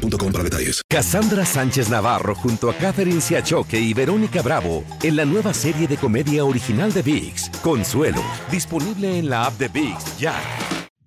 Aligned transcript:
boostmobile 0.00 0.32
para 0.32 0.44
detalles. 0.44 0.82
Cassandra 0.88 1.44
Sánchez 1.44 1.88
Navarro 1.90 2.34
junto 2.34 2.70
a 2.70 2.74
Catherine 2.74 3.20
Siachoque 3.20 3.78
y 3.78 3.94
Verónica 3.94 4.42
Bravo 4.42 4.84
en 5.02 5.16
la 5.16 5.24
nueva 5.24 5.54
serie 5.54 5.86
de 5.86 5.96
comedia 5.96 6.44
original 6.44 6.92
de 6.92 7.02
VIX, 7.02 7.50
Consuelo, 7.62 8.22
disponible 8.50 9.18
en 9.18 9.28
la 9.28 9.46
app 9.46 9.58
de 9.58 9.68
VIX 9.68 10.18
ya. 10.18 10.34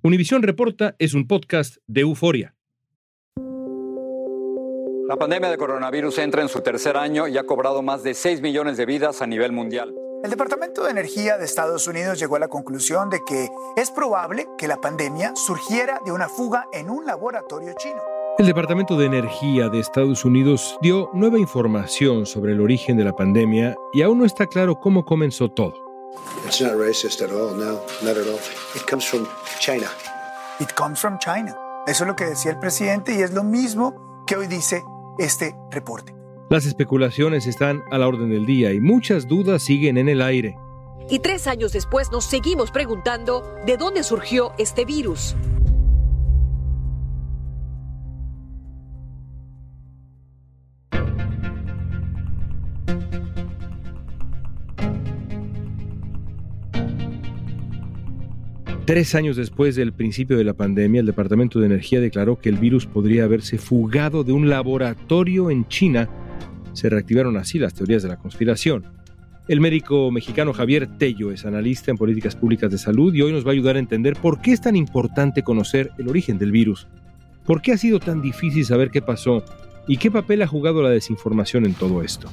Univisión 0.02 0.44
Reporta 0.44 0.96
es 1.00 1.14
un 1.14 1.28
podcast 1.28 1.78
de 1.88 2.02
euforia. 2.02 2.56
La 5.08 5.18
pandemia 5.18 5.50
de 5.50 5.58
coronavirus 5.58 6.18
entra 6.20 6.42
en 6.42 6.50
su 6.50 6.62
tercer 6.62 6.98
año 6.98 7.28
y 7.28 7.38
ha 7.38 7.46
cobrado 7.46 7.82
más 7.82 8.04
de 8.04 8.14
6 8.14 8.42
millones 8.42 8.78
de 8.78 8.86
vidas 8.86 9.22
a 9.22 9.28
nivel 9.28 9.52
mundial. 9.52 9.94
El 10.23 10.30
Departamento 10.30 10.86
de 10.86 10.92
Energía 10.92 11.38
de 11.38 11.44
Estados 11.44 11.86
Unidos 11.88 12.18
llegó 12.18 12.38
a 12.38 12.40
la 12.40 12.48
conclusión 12.48 13.10
de 13.10 13.20
que 13.26 13.50
es 13.76 13.92
probable 13.92 14.48
que 14.58 14.70
la 14.70 14.78
pandemia 14.78 15.34
surgiera 15.36 16.00
de 16.06 16.14
una 16.14 16.30
fuga 16.30 16.68
en 16.72 16.90
un 16.90 17.06
laboratorio 17.06 17.73
chino. 17.78 18.02
El 18.44 18.48
Departamento 18.48 18.98
de 18.98 19.06
Energía 19.06 19.70
de 19.70 19.80
Estados 19.80 20.26
Unidos 20.26 20.78
dio 20.82 21.10
nueva 21.14 21.40
información 21.40 22.26
sobre 22.26 22.52
el 22.52 22.60
origen 22.60 22.98
de 22.98 23.06
la 23.06 23.16
pandemia 23.16 23.73
y 23.94 24.02
aún 24.02 24.20
no 24.20 24.26
está 24.26 24.48
claro 24.48 24.81
cómo 24.81 25.06
comenzó 25.06 25.50
todo. 25.50 25.73
It's 26.45 26.59
not 26.59 26.73
racist 26.73 27.22
at 27.22 27.32
all, 27.32 27.58
no, 27.58 27.80
not 28.02 28.17
at 28.17 28.28
all. 28.28 28.38
It 28.76 28.82
comes 28.86 29.06
from 29.06 29.26
China. 29.62 29.88
It 30.59 30.73
comes 30.76 31.00
from 31.00 31.17
China. 31.20 31.56
Eso 31.88 32.04
es 32.04 32.08
lo 32.09 32.17
que 32.17 32.26
decía 32.26 32.52
el 32.52 32.59
presidente 32.59 33.16
y 33.16 33.22
es 33.22 33.32
lo 33.32 33.45
mismo 33.45 34.26
que 34.28 34.36
hoy 34.36 34.48
dice 34.48 34.84
este 35.20 35.56
reporte. 35.72 36.14
Las 36.50 36.66
especulaciones 36.66 37.48
están 37.48 37.82
a 37.92 37.98
la 37.98 38.10
orden 38.10 38.30
del 38.30 38.45
día 38.45 38.73
y 38.73 38.82
muchas 38.82 39.26
dudas 39.26 39.64
siguen 39.64 39.98
en 39.98 40.10
el 40.10 40.22
aire. 40.22 40.58
Y 41.10 41.20
tres 41.20 41.48
años 41.48 41.72
después 41.72 42.12
nos 42.12 42.26
seguimos 42.26 42.72
preguntando 42.72 43.56
de 43.66 43.78
dónde 43.78 44.04
surgió 44.04 44.52
este 44.58 44.84
virus. 44.84 45.34
Tres 58.86 59.16
años 59.16 59.38
después 59.38 59.78
del 59.78 59.94
principio 59.94 60.38
de 60.38 60.44
la 60.44 60.56
pandemia, 60.56 61.00
el 61.00 61.06
Departamento 61.06 61.58
de 61.58 61.67
Energía 61.67 62.02
declaró 62.02 62.38
que 62.38 62.50
el 62.50 62.58
virus 62.58 62.86
podría 62.86 63.23
haberse 63.23 63.58
fugado 63.58 64.26
de 64.26 64.34
un 64.34 64.50
laboratorio 64.50 65.50
en 65.50 65.66
China. 65.70 66.09
Se 66.73 66.89
reactivaron 66.89 67.38
así 67.38 67.59
las 67.59 67.73
teorías 67.73 68.04
de 68.04 68.09
la 68.09 68.17
conspiración. 68.17 68.84
El 69.48 69.61
médico 69.61 70.11
mexicano 70.11 70.52
Javier 70.52 70.98
Tello 70.98 71.31
es 71.31 71.45
analista 71.45 71.92
en 71.92 71.98
políticas 71.98 72.36
públicas 72.36 72.70
de 72.70 72.78
salud 72.78 73.14
y 73.14 73.22
hoy 73.22 73.31
nos 73.31 73.45
va 73.45 73.52
a 73.52 73.54
ayudar 73.54 73.78
a 73.78 73.80
entender 73.80 74.17
por 74.17 74.42
qué 74.42 74.52
es 74.52 74.59
tan 74.59 74.76
importante 74.76 75.44
conocer 75.44 75.92
el 75.98 76.09
origen 76.09 76.38
del 76.38 76.52
virus. 76.52 76.89
¿Por 77.45 77.61
qué 77.61 77.72
ha 77.72 77.78
sido 77.78 78.02
tan 78.02 78.22
difícil 78.22 78.66
saber 78.66 78.89
qué 78.89 79.02
pasó? 79.02 79.45
¿Y 79.88 79.95
qué 79.95 80.11
papel 80.11 80.42
ha 80.42 80.48
jugado 80.48 80.81
la 80.84 80.89
desinformación 80.89 81.66
en 81.66 81.73
todo 81.73 82.04
esto? 82.04 82.30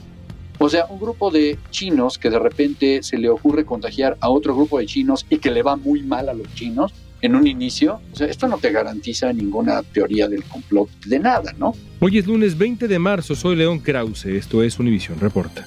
O 0.62 0.69
sea, 0.69 0.84
un 0.91 1.00
grupo 1.00 1.30
de 1.30 1.58
chinos 1.70 2.19
que 2.19 2.28
de 2.28 2.39
repente 2.39 3.03
se 3.03 3.16
le 3.16 3.30
ocurre 3.30 3.64
contagiar 3.64 4.19
a 4.20 4.28
otro 4.28 4.54
grupo 4.54 4.78
de 4.78 4.84
chinos 4.84 5.25
y 5.31 5.38
que 5.38 5.50
le 5.50 5.62
va 5.62 5.76
muy 5.76 6.03
mal 6.03 6.28
a 6.28 6.34
los 6.34 6.54
chinos 6.54 6.93
en 7.22 7.34
un 7.34 7.47
inicio, 7.47 8.03
o 8.12 8.16
sea, 8.16 8.26
esto 8.26 8.47
no 8.47 8.59
te 8.59 8.70
garantiza 8.70 9.32
ninguna 9.32 9.82
teoría 9.82 10.28
del 10.28 10.44
complot 10.44 10.91
de 11.06 11.19
nada, 11.19 11.54
¿no? 11.59 11.72
Hoy 12.00 12.19
es 12.19 12.26
lunes 12.26 12.59
20 12.59 12.88
de 12.88 12.99
marzo, 12.99 13.34
soy 13.34 13.56
León 13.56 13.78
Krause, 13.78 14.26
esto 14.26 14.62
es 14.62 14.78
Univisión 14.78 15.19
Reporta. 15.19 15.66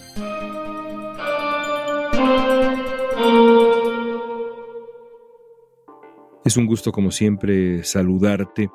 Es 6.46 6.56
un 6.56 6.68
gusto 6.68 6.92
como 6.92 7.10
siempre 7.10 7.84
saludarte. 7.84 8.70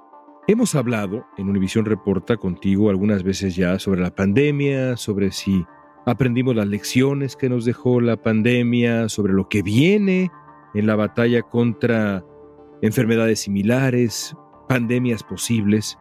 Hemos 0.49 0.75
hablado 0.75 1.27
en 1.37 1.49
Univisión 1.49 1.85
Reporta 1.85 2.37
contigo 2.39 2.91
algunas 2.91 3.23
veces 3.23 3.55
ya 3.55 3.79
sobre 3.79 4.01
la 4.01 4.15
pandemia, 4.17 4.97
sobre 4.97 5.31
si 5.31 5.65
Aprendimos 6.09 6.57
las 6.57 6.67
lecciones 6.67 7.37
que 7.37 7.51
nos 7.51 7.67
dejó 7.67 8.01
la 8.01 8.17
pandemia, 8.17 9.11
sobre 9.11 9.35
lo 9.35 9.47
que 9.51 9.61
viene 9.61 10.31
en 10.73 10.87
la 10.87 10.97
batalla 10.97 11.43
contra 11.43 12.25
enfermedades 12.81 13.41
similares, 13.41 14.35
pandemias 14.71 15.23
posibles, 15.23 15.99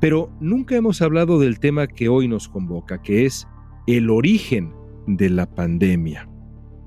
pero 0.00 0.30
nunca 0.40 0.76
hemos 0.76 1.02
hablado 1.02 1.40
del 1.40 1.58
tema 1.58 1.88
que 1.88 2.08
hoy 2.08 2.28
nos 2.28 2.48
convoca, 2.48 3.02
que 3.02 3.26
es 3.26 3.48
el 3.88 4.10
origen 4.10 4.72
de 5.08 5.28
la 5.28 5.52
pandemia. 5.52 6.30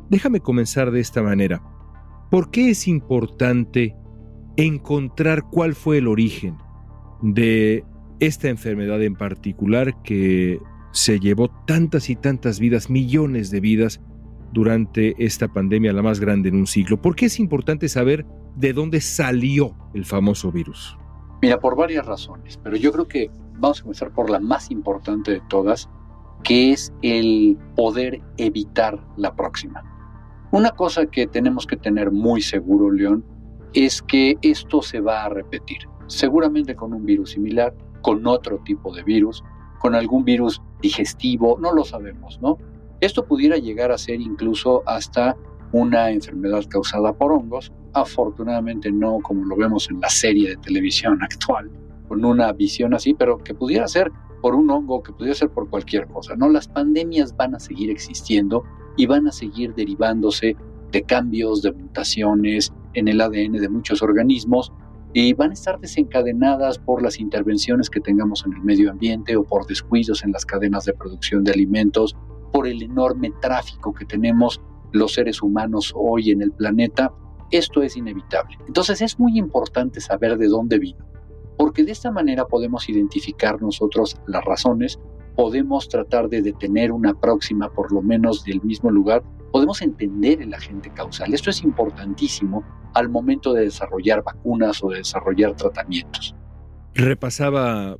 Déjame 0.10 0.40
comenzar 0.40 0.92
de 0.92 1.02
esta 1.02 1.22
manera. 1.22 1.62
¿Por 2.32 2.52
qué 2.52 2.70
es 2.70 2.88
importante 2.88 3.98
encontrar 4.56 5.44
cuál 5.52 5.76
fue 5.76 5.98
el 5.98 6.08
origen 6.08 6.56
de 7.22 7.84
esta 8.22 8.48
enfermedad 8.48 9.04
en 9.04 9.16
particular 9.16 10.02
que 10.04 10.58
se 10.96 11.20
llevó 11.20 11.50
tantas 11.68 12.10
y 12.10 12.16
tantas 12.16 12.58
vidas, 12.58 12.90
millones 12.90 13.52
de 13.52 13.60
vidas, 13.60 14.00
durante 14.54 15.14
esta 15.24 15.50
pandemia, 15.50 15.92
la 15.92 16.02
más 16.02 16.22
grande 16.22 16.48
en 16.48 16.56
un 16.56 16.68
siglo. 16.68 17.02
¿Por 17.02 17.18
qué 17.18 17.26
es 17.26 17.38
importante 17.38 17.90
saber 17.90 18.26
de 18.56 18.72
dónde 18.72 19.02
salió 19.02 19.76
el 19.94 20.06
famoso 20.06 20.54
virus? 20.54 20.98
Mira, 21.42 21.60
por 21.60 21.76
varias 21.76 22.06
razones, 22.06 22.58
pero 22.64 22.78
yo 22.78 22.94
creo 22.94 23.10
que 23.10 23.30
vamos 23.58 23.82
a 23.82 23.84
comenzar 23.84 24.14
por 24.14 24.30
la 24.30 24.40
más 24.40 24.72
importante 24.72 25.32
de 25.32 25.42
todas, 25.50 25.90
que 26.46 26.72
es 26.72 26.94
el 27.02 27.58
poder 27.76 28.22
evitar 28.38 29.06
la 29.18 29.36
próxima. 29.36 29.84
Una 30.52 30.72
cosa 30.72 31.08
que 31.08 31.28
tenemos 31.28 31.68
que 31.68 31.76
tener 31.76 32.10
muy 32.10 32.42
seguro, 32.42 32.90
León, 32.90 33.26
es 33.74 34.02
que 34.02 34.38
esto 34.42 34.82
se 34.82 35.02
va 35.02 35.26
a 35.26 35.30
repetir, 35.30 35.80
seguramente 36.08 36.74
con 36.74 36.94
un 36.94 37.04
virus 37.06 37.32
similar, 37.32 37.76
con 38.02 38.26
otro 38.26 38.60
tipo 38.64 38.96
de 38.96 39.04
virus, 39.04 39.44
con 39.80 39.94
algún 39.94 40.24
virus 40.24 40.62
digestivo, 40.86 41.58
no 41.60 41.74
lo 41.74 41.84
sabemos, 41.84 42.40
¿no? 42.42 42.60
Esto 43.02 43.26
pudiera 43.26 43.58
llegar 43.58 43.92
a 43.92 43.98
ser 43.98 44.22
incluso 44.22 44.84
hasta 44.86 45.36
una 45.72 46.12
enfermedad 46.12 46.64
causada 46.70 47.12
por 47.14 47.32
hongos, 47.32 47.74
afortunadamente 47.94 48.92
no 48.92 49.20
como 49.22 49.46
lo 49.46 49.56
vemos 49.56 49.90
en 49.90 50.00
la 50.00 50.10
serie 50.10 50.50
de 50.50 50.58
televisión 50.58 51.24
actual, 51.24 51.72
con 52.08 52.24
una 52.24 52.52
visión 52.54 52.94
así, 52.94 53.16
pero 53.16 53.40
que 53.40 53.56
pudiera 53.56 53.88
ser 53.88 54.12
por 54.42 54.54
un 54.54 54.70
hongo, 54.70 55.02
que 55.02 55.12
pudiera 55.12 55.34
ser 55.34 55.50
por 55.50 55.68
cualquier 55.70 56.06
cosa, 56.08 56.36
¿no? 56.36 56.50
Las 56.50 56.68
pandemias 56.68 57.36
van 57.36 57.56
a 57.56 57.60
seguir 57.60 57.90
existiendo 57.90 58.64
y 58.96 59.08
van 59.08 59.28
a 59.28 59.32
seguir 59.32 59.74
derivándose 59.74 60.56
de 60.92 61.02
cambios, 61.02 61.64
de 61.64 61.72
mutaciones 61.72 62.72
en 62.94 63.08
el 63.08 63.22
ADN 63.22 63.54
de 63.54 63.70
muchos 63.70 64.04
organismos 64.04 64.72
y 65.18 65.32
van 65.32 65.52
a 65.52 65.54
estar 65.54 65.80
desencadenadas 65.80 66.78
por 66.78 67.02
las 67.02 67.22
intervenciones 67.22 67.90
que 67.90 68.02
tengamos 68.02 68.46
en 68.46 68.52
el 68.52 68.62
medio 68.62 68.92
ambiente 68.92 69.38
o 69.38 69.46
por 69.46 69.66
descuidos 69.66 70.26
en 70.26 70.34
las 70.34 70.46
cadenas 70.46 70.84
de 70.84 70.94
producción 70.94 71.46
de 71.46 71.54
alimentos, 71.54 72.18
por 72.52 72.68
el 72.68 72.84
enorme 72.84 73.32
tráfico 73.42 73.94
que 73.94 74.04
tenemos 74.04 74.60
los 74.92 75.14
seres 75.14 75.42
humanos 75.42 75.94
hoy 75.96 76.32
en 76.32 76.42
el 76.42 76.52
planeta. 76.52 77.14
Esto 77.50 77.82
es 77.82 77.96
inevitable. 77.96 78.58
Entonces 78.68 79.02
es 79.02 79.18
muy 79.18 79.40
importante 79.40 80.02
saber 80.02 80.38
de 80.38 80.50
dónde 80.50 80.80
vino, 80.80 81.06
porque 81.58 81.86
de 81.86 81.94
esta 81.94 82.12
manera 82.12 82.46
podemos 82.46 82.90
identificar 82.90 83.62
nosotros 83.62 84.18
las 84.28 84.44
razones, 84.44 85.00
podemos 85.38 85.88
tratar 85.88 86.28
de 86.28 86.42
detener 86.42 86.92
una 86.92 87.14
próxima 87.14 87.72
por 87.72 87.90
lo 87.94 88.02
menos 88.02 88.44
del 88.44 88.62
mismo 88.64 88.92
lugar, 88.92 89.24
podemos 89.54 89.82
entender 89.82 90.42
el 90.42 90.54
agente 90.54 90.90
causal. 90.90 91.34
Esto 91.34 91.52
es 91.52 91.64
importantísimo 91.64 92.66
al 92.96 93.10
momento 93.10 93.54
de 93.54 93.66
desarrollar 93.66 94.24
vacunas 94.24 94.84
o 94.84 94.90
de 94.90 94.98
desarrollar 94.98 95.56
tratamientos. 95.56 96.34
Repasaba 96.94 97.98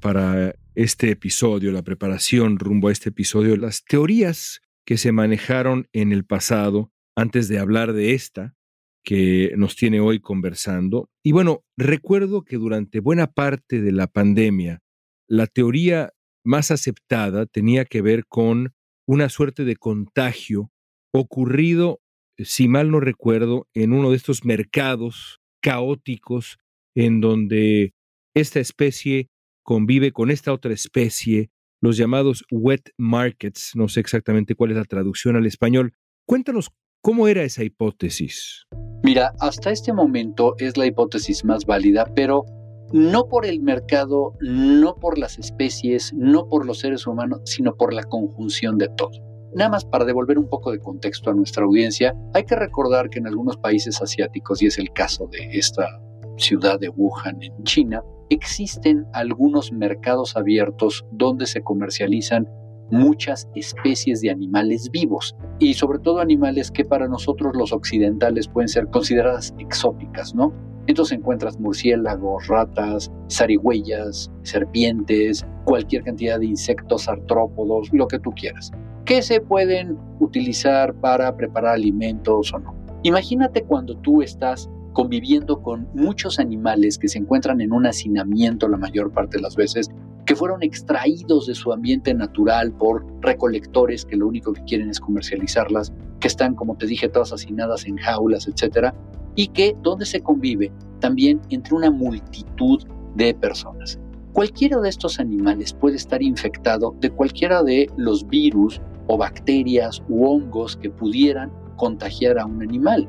para 0.00 0.54
este 0.74 1.10
episodio, 1.10 1.72
la 1.72 1.82
preparación 1.82 2.58
rumbo 2.58 2.88
a 2.88 2.92
este 2.92 3.08
episodio, 3.08 3.56
las 3.56 3.84
teorías 3.84 4.60
que 4.84 4.98
se 4.98 5.10
manejaron 5.10 5.88
en 5.92 6.12
el 6.12 6.24
pasado 6.24 6.92
antes 7.16 7.48
de 7.48 7.58
hablar 7.58 7.92
de 7.92 8.14
esta 8.14 8.54
que 9.02 9.52
nos 9.56 9.74
tiene 9.76 10.00
hoy 10.00 10.20
conversando. 10.20 11.10
Y 11.22 11.32
bueno, 11.32 11.64
recuerdo 11.76 12.42
que 12.42 12.56
durante 12.56 13.00
buena 13.00 13.26
parte 13.26 13.80
de 13.80 13.92
la 13.92 14.06
pandemia, 14.06 14.82
la 15.28 15.46
teoría 15.46 16.12
más 16.44 16.70
aceptada 16.70 17.46
tenía 17.46 17.84
que 17.84 18.02
ver 18.02 18.26
con 18.26 18.74
una 19.06 19.28
suerte 19.28 19.64
de 19.64 19.76
contagio 19.76 20.70
ocurrido 21.12 22.00
si 22.38 22.68
mal 22.68 22.90
no 22.90 23.00
recuerdo, 23.00 23.66
en 23.74 23.92
uno 23.92 24.10
de 24.10 24.16
estos 24.16 24.44
mercados 24.44 25.40
caóticos 25.60 26.58
en 26.94 27.20
donde 27.20 27.94
esta 28.34 28.60
especie 28.60 29.28
convive 29.62 30.12
con 30.12 30.30
esta 30.30 30.52
otra 30.52 30.72
especie, 30.72 31.50
los 31.80 31.96
llamados 31.96 32.44
wet 32.50 32.90
markets, 32.96 33.72
no 33.74 33.88
sé 33.88 34.00
exactamente 34.00 34.54
cuál 34.54 34.70
es 34.70 34.76
la 34.76 34.84
traducción 34.84 35.36
al 35.36 35.46
español. 35.46 35.94
Cuéntanos 36.26 36.70
cómo 37.02 37.28
era 37.28 37.42
esa 37.42 37.64
hipótesis. 37.64 38.66
Mira, 39.02 39.32
hasta 39.40 39.70
este 39.70 39.92
momento 39.92 40.54
es 40.58 40.76
la 40.76 40.86
hipótesis 40.86 41.44
más 41.44 41.64
válida, 41.64 42.10
pero 42.14 42.44
no 42.92 43.28
por 43.28 43.46
el 43.46 43.60
mercado, 43.60 44.34
no 44.40 44.96
por 44.96 45.18
las 45.18 45.38
especies, 45.38 46.12
no 46.14 46.48
por 46.48 46.64
los 46.64 46.80
seres 46.80 47.06
humanos, 47.06 47.40
sino 47.44 47.76
por 47.76 47.92
la 47.92 48.04
conjunción 48.04 48.78
de 48.78 48.88
todo. 48.96 49.35
Nada 49.56 49.70
más 49.70 49.86
para 49.86 50.04
devolver 50.04 50.38
un 50.38 50.50
poco 50.50 50.70
de 50.70 50.78
contexto 50.78 51.30
a 51.30 51.34
nuestra 51.34 51.64
audiencia, 51.64 52.14
hay 52.34 52.44
que 52.44 52.54
recordar 52.54 53.08
que 53.08 53.20
en 53.20 53.26
algunos 53.26 53.56
países 53.56 54.02
asiáticos, 54.02 54.60
y 54.60 54.66
es 54.66 54.76
el 54.76 54.92
caso 54.92 55.28
de 55.32 55.48
esta 55.58 55.98
ciudad 56.36 56.78
de 56.78 56.90
Wuhan 56.90 57.42
en 57.42 57.64
China, 57.64 58.02
existen 58.28 59.06
algunos 59.14 59.72
mercados 59.72 60.36
abiertos 60.36 61.06
donde 61.10 61.46
se 61.46 61.62
comercializan 61.62 62.46
muchas 62.90 63.48
especies 63.54 64.20
de 64.20 64.30
animales 64.30 64.90
vivos 64.90 65.34
y 65.58 65.72
sobre 65.72 66.00
todo 66.00 66.20
animales 66.20 66.70
que 66.70 66.84
para 66.84 67.08
nosotros 67.08 67.56
los 67.56 67.72
occidentales 67.72 68.48
pueden 68.48 68.68
ser 68.68 68.88
consideradas 68.88 69.54
exóticas, 69.58 70.34
¿no? 70.34 70.52
Entonces 70.86 71.18
encuentras 71.18 71.58
murciélagos, 71.58 72.46
ratas, 72.46 73.10
zarigüeyas, 73.30 74.30
serpientes, 74.42 75.44
cualquier 75.64 76.04
cantidad 76.04 76.38
de 76.38 76.46
insectos, 76.46 77.08
artrópodos, 77.08 77.88
lo 77.92 78.06
que 78.06 78.18
tú 78.18 78.30
quieras, 78.32 78.70
que 79.04 79.22
se 79.22 79.40
pueden 79.40 79.98
utilizar 80.20 80.94
para 80.94 81.36
preparar 81.36 81.74
alimentos 81.74 82.52
o 82.54 82.58
no. 82.58 82.74
Imagínate 83.02 83.62
cuando 83.62 83.96
tú 83.98 84.22
estás 84.22 84.70
conviviendo 84.92 85.60
con 85.60 85.88
muchos 85.92 86.38
animales 86.38 86.96
que 86.96 87.08
se 87.08 87.18
encuentran 87.18 87.60
en 87.60 87.72
un 87.72 87.86
hacinamiento 87.86 88.66
la 88.66 88.78
mayor 88.78 89.12
parte 89.12 89.36
de 89.36 89.42
las 89.42 89.54
veces, 89.54 89.90
que 90.24 90.34
fueron 90.34 90.62
extraídos 90.62 91.46
de 91.46 91.54
su 91.54 91.72
ambiente 91.72 92.14
natural 92.14 92.72
por 92.72 93.04
recolectores 93.20 94.04
que 94.04 94.16
lo 94.16 94.26
único 94.26 94.52
que 94.52 94.64
quieren 94.64 94.88
es 94.88 94.98
comercializarlas, 94.98 95.92
que 96.18 96.28
están, 96.28 96.54
como 96.54 96.76
te 96.76 96.86
dije, 96.86 97.08
todas 97.08 97.32
hacinadas 97.32 97.86
en 97.86 97.96
jaulas, 97.98 98.48
etcétera, 98.48 98.94
y 99.36 99.48
que 99.48 99.76
donde 99.82 100.06
se 100.06 100.20
convive 100.20 100.72
también 101.00 101.40
entre 101.50 101.74
una 101.74 101.90
multitud 101.90 102.82
de 103.14 103.34
personas. 103.34 104.00
Cualquiera 104.32 104.80
de 104.80 104.88
estos 104.88 105.20
animales 105.20 105.72
puede 105.72 105.96
estar 105.96 106.22
infectado 106.22 106.94
de 107.00 107.10
cualquiera 107.10 107.62
de 107.62 107.88
los 107.96 108.26
virus 108.26 108.80
o 109.06 109.16
bacterias 109.16 110.02
u 110.08 110.26
hongos 110.26 110.76
que 110.76 110.90
pudieran 110.90 111.52
contagiar 111.76 112.38
a 112.38 112.46
un 112.46 112.62
animal. 112.62 113.08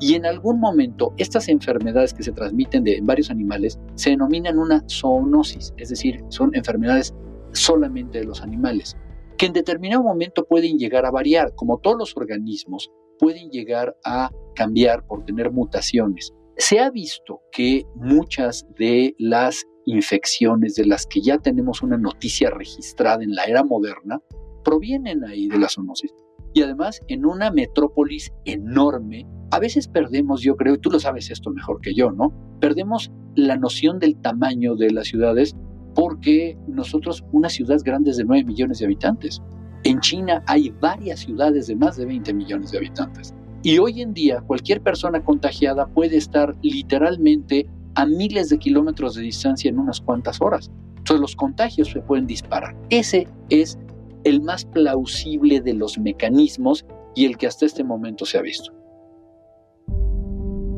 Y 0.00 0.14
en 0.14 0.26
algún 0.26 0.60
momento 0.60 1.12
estas 1.16 1.48
enfermedades 1.48 2.14
que 2.14 2.22
se 2.22 2.30
transmiten 2.30 2.84
de 2.84 3.00
varios 3.02 3.30
animales 3.30 3.80
se 3.94 4.10
denominan 4.10 4.58
una 4.58 4.84
zoonosis, 4.88 5.74
es 5.76 5.88
decir, 5.88 6.24
son 6.28 6.54
enfermedades 6.54 7.14
solamente 7.52 8.20
de 8.20 8.24
los 8.24 8.42
animales, 8.42 8.96
que 9.36 9.46
en 9.46 9.52
determinado 9.52 10.04
momento 10.04 10.44
pueden 10.44 10.78
llegar 10.78 11.04
a 11.06 11.10
variar, 11.10 11.52
como 11.56 11.78
todos 11.78 11.98
los 11.98 12.16
organismos 12.16 12.92
pueden 13.18 13.50
llegar 13.50 13.96
a 14.04 14.30
cambiar 14.54 15.06
por 15.06 15.24
tener 15.24 15.50
mutaciones. 15.50 16.32
Se 16.56 16.80
ha 16.80 16.90
visto 16.90 17.42
que 17.52 17.84
muchas 17.94 18.66
de 18.78 19.14
las 19.18 19.64
infecciones 19.86 20.74
de 20.74 20.86
las 20.86 21.06
que 21.06 21.20
ya 21.20 21.38
tenemos 21.38 21.82
una 21.82 21.96
noticia 21.96 22.50
registrada 22.50 23.22
en 23.22 23.34
la 23.34 23.44
era 23.44 23.64
moderna 23.64 24.20
provienen 24.64 25.24
ahí 25.24 25.48
de 25.48 25.58
la 25.58 25.68
zoonosis. 25.68 26.12
Y 26.52 26.62
además 26.62 27.00
en 27.08 27.24
una 27.24 27.50
metrópolis 27.50 28.32
enorme 28.44 29.26
a 29.50 29.58
veces 29.58 29.88
perdemos, 29.88 30.42
yo 30.42 30.56
creo, 30.56 30.78
tú 30.78 30.90
lo 30.90 31.00
sabes 31.00 31.30
esto 31.30 31.50
mejor 31.50 31.80
que 31.80 31.94
yo, 31.94 32.10
¿no? 32.10 32.32
Perdemos 32.60 33.10
la 33.34 33.56
noción 33.56 33.98
del 33.98 34.20
tamaño 34.20 34.74
de 34.74 34.90
las 34.90 35.06
ciudades 35.06 35.56
porque 35.94 36.58
nosotros, 36.68 37.24
una 37.32 37.48
ciudad 37.48 37.78
grande 37.82 38.12
de 38.12 38.24
9 38.24 38.44
millones 38.44 38.78
de 38.78 38.84
habitantes. 38.84 39.40
En 39.84 40.00
China 40.00 40.42
hay 40.46 40.70
varias 40.80 41.20
ciudades 41.20 41.68
de 41.68 41.76
más 41.76 41.96
de 41.96 42.06
20 42.06 42.34
millones 42.34 42.72
de 42.72 42.78
habitantes. 42.78 43.34
Y 43.62 43.78
hoy 43.78 44.02
en 44.02 44.14
día 44.14 44.40
cualquier 44.40 44.80
persona 44.80 45.22
contagiada 45.24 45.86
puede 45.86 46.16
estar 46.16 46.54
literalmente 46.62 47.68
a 47.94 48.06
miles 48.06 48.48
de 48.48 48.58
kilómetros 48.58 49.14
de 49.14 49.22
distancia 49.22 49.68
en 49.68 49.78
unas 49.78 50.00
cuantas 50.00 50.40
horas. 50.40 50.70
Entonces 50.96 51.20
los 51.20 51.36
contagios 51.36 51.88
se 51.88 52.00
pueden 52.00 52.26
disparar. 52.26 52.76
Ese 52.90 53.26
es 53.50 53.78
el 54.24 54.42
más 54.42 54.64
plausible 54.64 55.60
de 55.60 55.74
los 55.74 55.98
mecanismos 55.98 56.84
y 57.14 57.24
el 57.24 57.36
que 57.36 57.46
hasta 57.46 57.66
este 57.66 57.82
momento 57.82 58.24
se 58.24 58.38
ha 58.38 58.42
visto. 58.42 58.72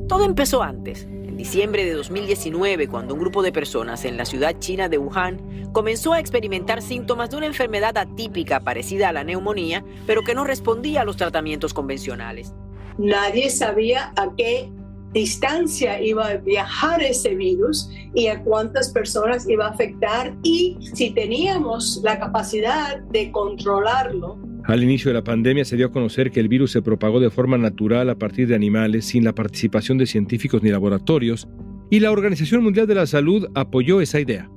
Todo 0.09 0.25
empezó 0.25 0.63
antes, 0.63 1.05
en 1.05 1.37
diciembre 1.37 1.85
de 1.85 1.93
2019, 1.93 2.89
cuando 2.89 3.15
un 3.15 3.21
grupo 3.21 3.43
de 3.43 3.53
personas 3.53 4.05
en 4.05 4.17
la 4.17 4.25
ciudad 4.25 4.59
china 4.59 4.89
de 4.89 4.99
Wuhan 4.99 5.41
comenzó 5.73 6.13
a 6.13 6.21
experimentar 6.21 6.83
síntomas 6.83 7.31
de 7.31 7.37
una 7.37 7.47
enfermedad 7.47 7.97
atípica 7.97 8.61
parecida 8.61 9.09
a 9.09 9.13
la 9.13 9.25
neumonía, 9.25 9.85
pero 10.07 10.23
que 10.23 10.35
no 10.35 10.45
respondía 10.45 11.03
a 11.03 11.05
los 11.05 11.17
tratamientos 11.17 11.75
convencionales. 11.75 12.55
Nadie 12.99 13.51
sabía 13.51 14.13
a 14.17 14.29
qué 14.37 14.71
distancia 15.13 16.01
iba 16.01 16.29
a 16.29 16.37
viajar 16.37 17.03
ese 17.03 17.35
virus 17.35 17.91
y 18.15 18.29
a 18.29 18.43
cuántas 18.43 18.91
personas 18.91 19.49
iba 19.49 19.67
a 19.67 19.71
afectar 19.71 20.37
y 20.43 20.77
si 20.95 21.11
teníamos 21.11 22.01
la 22.05 22.19
capacidad 22.21 22.99
de 22.99 23.33
controlarlo 23.33 24.39
al 24.65 24.85
inicio 24.85 25.09
de 25.11 25.15
la 25.15 25.25
pandemia 25.25 25.65
se 25.65 25.77
dio 25.77 25.87
a 25.87 25.91
conocer 25.91 26.31
que 26.31 26.39
el 26.39 26.49
virus 26.49 26.73
se 26.73 26.83
propagó 26.83 27.19
de 27.19 27.31
forma 27.31 27.59
natural 27.59 28.09
a 28.11 28.15
partir 28.17 28.47
de 28.47 28.55
animales 28.55 29.07
sin 29.07 29.25
la 29.25 29.35
participación 29.35 29.99
de 29.99 30.07
científicos 30.07 30.63
ni 30.63 30.71
laboratorios, 30.71 31.49
y 31.91 31.99
la 32.01 32.13
Organización 32.13 32.63
Mundial 32.63 32.87
de 32.87 32.95
la 32.95 33.07
Salud 33.07 33.49
apoyó 33.55 34.01
esa 34.01 34.21
idea. 34.21 34.49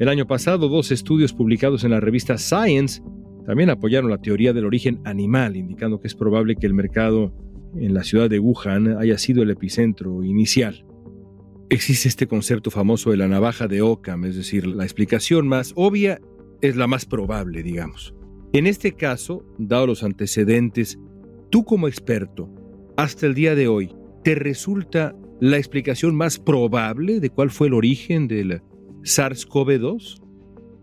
El 0.00 0.08
año 0.08 0.26
pasado, 0.26 0.70
dos 0.70 0.92
estudios 0.92 1.34
publicados 1.34 1.84
en 1.84 1.90
la 1.90 2.00
revista 2.00 2.38
Science 2.38 3.02
también 3.44 3.68
apoyaron 3.68 4.10
la 4.10 4.16
teoría 4.16 4.54
del 4.54 4.64
origen 4.64 4.98
animal, 5.04 5.58
indicando 5.58 6.00
que 6.00 6.06
es 6.06 6.14
probable 6.14 6.56
que 6.56 6.66
el 6.66 6.72
mercado 6.72 7.34
en 7.76 7.92
la 7.92 8.02
ciudad 8.02 8.30
de 8.30 8.38
Wuhan 8.38 8.96
haya 8.96 9.18
sido 9.18 9.42
el 9.42 9.50
epicentro 9.50 10.24
inicial. 10.24 10.86
Existe 11.68 12.08
este 12.08 12.26
concepto 12.26 12.70
famoso 12.70 13.10
de 13.10 13.18
la 13.18 13.28
navaja 13.28 13.68
de 13.68 13.82
Occam, 13.82 14.24
es 14.24 14.36
decir, 14.36 14.66
la 14.66 14.84
explicación 14.84 15.46
más 15.46 15.74
obvia 15.76 16.18
es 16.62 16.76
la 16.76 16.86
más 16.86 17.04
probable, 17.04 17.62
digamos. 17.62 18.14
En 18.54 18.66
este 18.66 18.92
caso, 18.92 19.44
dado 19.58 19.86
los 19.86 20.02
antecedentes, 20.02 20.98
tú 21.50 21.62
como 21.66 21.88
experto, 21.88 22.48
hasta 22.96 23.26
el 23.26 23.34
día 23.34 23.54
de 23.54 23.68
hoy, 23.68 23.94
¿te 24.24 24.34
resulta 24.34 25.14
la 25.42 25.58
explicación 25.58 26.14
más 26.14 26.38
probable 26.38 27.20
de 27.20 27.28
cuál 27.28 27.50
fue 27.50 27.66
el 27.66 27.74
origen 27.74 28.28
del 28.28 28.62
SARS-CoV-2? 29.02 30.20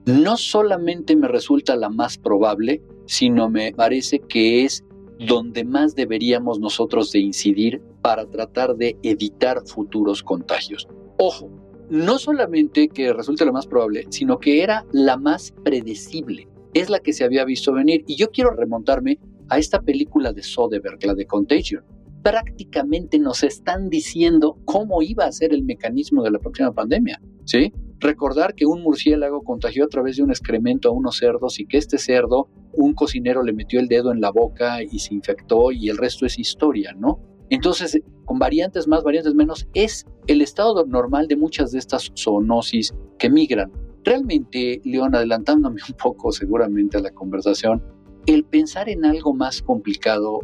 No 0.05 0.37
solamente 0.37 1.15
me 1.15 1.27
resulta 1.27 1.75
la 1.75 1.89
más 1.89 2.17
probable, 2.17 2.81
sino 3.05 3.49
me 3.49 3.73
parece 3.73 4.19
que 4.19 4.63
es 4.63 4.83
donde 5.19 5.63
más 5.63 5.95
deberíamos 5.95 6.59
nosotros 6.59 7.11
de 7.11 7.19
incidir 7.19 7.81
para 8.01 8.25
tratar 8.25 8.75
de 8.75 8.97
evitar 9.03 9.61
futuros 9.65 10.23
contagios. 10.23 10.87
Ojo, 11.17 11.49
no 11.89 12.19
solamente 12.19 12.87
que 12.89 13.11
resulte 13.13 13.45
la 13.45 13.51
más 13.51 13.67
probable, 13.67 14.05
sino 14.09 14.39
que 14.39 14.61
era 14.61 14.85
la 14.91 15.17
más 15.17 15.53
predecible 15.63 16.47
es 16.73 16.89
la 16.89 16.99
que 16.99 17.13
se 17.13 17.23
había 17.23 17.45
visto 17.45 17.73
venir. 17.73 18.03
Y 18.07 18.15
yo 18.15 18.29
quiero 18.31 18.51
remontarme 18.51 19.19
a 19.49 19.57
esta 19.57 19.81
película 19.81 20.33
de 20.33 20.43
Soderbergh, 20.43 21.03
la 21.05 21.15
de 21.15 21.25
Contagion. 21.25 21.83
Prácticamente 22.23 23.19
nos 23.19 23.43
están 23.43 23.89
diciendo 23.89 24.57
cómo 24.65 25.01
iba 25.01 25.25
a 25.25 25.31
ser 25.31 25.53
el 25.53 25.63
mecanismo 25.63 26.23
de 26.23 26.31
la 26.31 26.39
próxima 26.39 26.73
pandemia, 26.73 27.21
¿sí? 27.45 27.71
Recordar 27.99 28.53
que 28.53 28.65
un 28.65 28.83
murciélago 28.83 29.43
contagió 29.43 29.85
a 29.85 29.87
través 29.87 30.17
de 30.17 30.23
un 30.23 30.29
excremento 30.29 30.89
a 30.89 30.91
unos 30.91 31.17
cerdos 31.17 31.59
y 31.59 31.65
que 31.65 31.77
este 31.77 31.97
cerdo, 31.97 32.49
un 32.73 32.93
cocinero 32.93 33.41
le 33.43 33.53
metió 33.53 33.79
el 33.79 33.87
dedo 33.87 34.11
en 34.11 34.21
la 34.21 34.29
boca 34.29 34.83
y 34.83 34.99
se 34.99 35.15
infectó 35.15 35.71
y 35.71 35.89
el 35.89 35.97
resto 35.97 36.25
es 36.25 36.37
historia, 36.37 36.93
¿no? 36.93 37.19
Entonces, 37.49 37.99
con 38.25 38.39
variantes 38.39 38.87
más, 38.87 39.03
variantes 39.03 39.33
menos, 39.33 39.67
es 39.73 40.05
el 40.27 40.41
estado 40.41 40.85
normal 40.85 41.27
de 41.27 41.37
muchas 41.37 41.71
de 41.71 41.79
estas 41.79 42.11
zoonosis 42.15 42.93
que 43.17 43.29
migran. 43.29 43.71
Realmente, 44.03 44.81
León, 44.83 45.15
adelantándome 45.15 45.81
un 45.89 45.95
poco 45.95 46.31
seguramente 46.31 46.97
a 46.97 47.01
la 47.01 47.11
conversación, 47.11 47.81
el 48.25 48.43
pensar 48.43 48.89
en 48.89 49.05
algo 49.05 49.33
más 49.33 49.61
complicado 49.61 50.41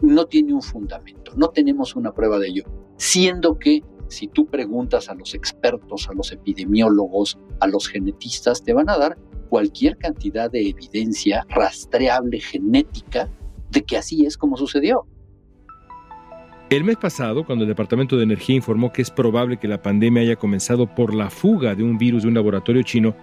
no 0.00 0.26
tiene 0.26 0.54
un 0.54 0.62
fundamento, 0.62 1.32
no 1.36 1.48
tenemos 1.48 1.94
una 1.94 2.12
prueba 2.12 2.38
de 2.38 2.48
ello, 2.48 2.64
siendo 2.96 3.58
que 3.58 3.82
si 4.08 4.28
tú 4.28 4.46
preguntas 4.46 5.08
a 5.08 5.14
los 5.14 5.34
expertos, 5.34 6.08
a 6.08 6.14
los 6.14 6.32
epidemiólogos, 6.32 7.38
a 7.60 7.66
los 7.66 7.88
genetistas, 7.88 8.62
te 8.62 8.72
van 8.72 8.88
a 8.88 8.98
dar 8.98 9.18
cualquier 9.48 9.96
cantidad 9.96 10.50
de 10.50 10.68
evidencia 10.68 11.46
rastreable 11.48 12.40
genética 12.40 13.30
de 13.70 13.82
que 13.82 13.96
así 13.96 14.26
es 14.26 14.36
como 14.36 14.56
sucedió. 14.56 15.06
El 16.68 16.82
mes 16.82 16.96
pasado, 16.96 17.46
cuando 17.46 17.62
el 17.62 17.68
Departamento 17.68 18.16
de 18.16 18.24
Energía 18.24 18.56
informó 18.56 18.92
que 18.92 19.00
es 19.00 19.10
probable 19.10 19.56
que 19.56 19.68
la 19.68 19.82
pandemia 19.82 20.22
haya 20.22 20.36
comenzado 20.36 20.92
por 20.92 21.14
la 21.14 21.30
fuga 21.30 21.76
de 21.76 21.84
un 21.84 21.96
virus 21.96 22.22
de 22.22 22.28
un 22.28 22.34
laboratorio 22.34 22.82
chino, 22.82 23.14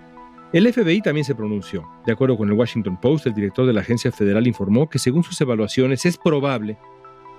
el 0.53 0.71
FBI 0.71 1.01
también 1.01 1.25
se 1.25 1.35
pronunció. 1.35 1.83
De 2.05 2.13
acuerdo 2.13 2.37
con 2.37 2.47
el 2.47 2.53
Washington 2.53 2.97
Post, 3.01 3.25
el 3.25 3.33
director 3.33 3.65
de 3.65 3.73
la 3.73 3.81
agencia 3.81 4.11
federal 4.11 4.47
informó 4.47 4.87
que 4.87 4.99
según 4.99 5.23
sus 5.23 5.41
evaluaciones 5.41 6.05
es 6.05 6.17
probable 6.17 6.77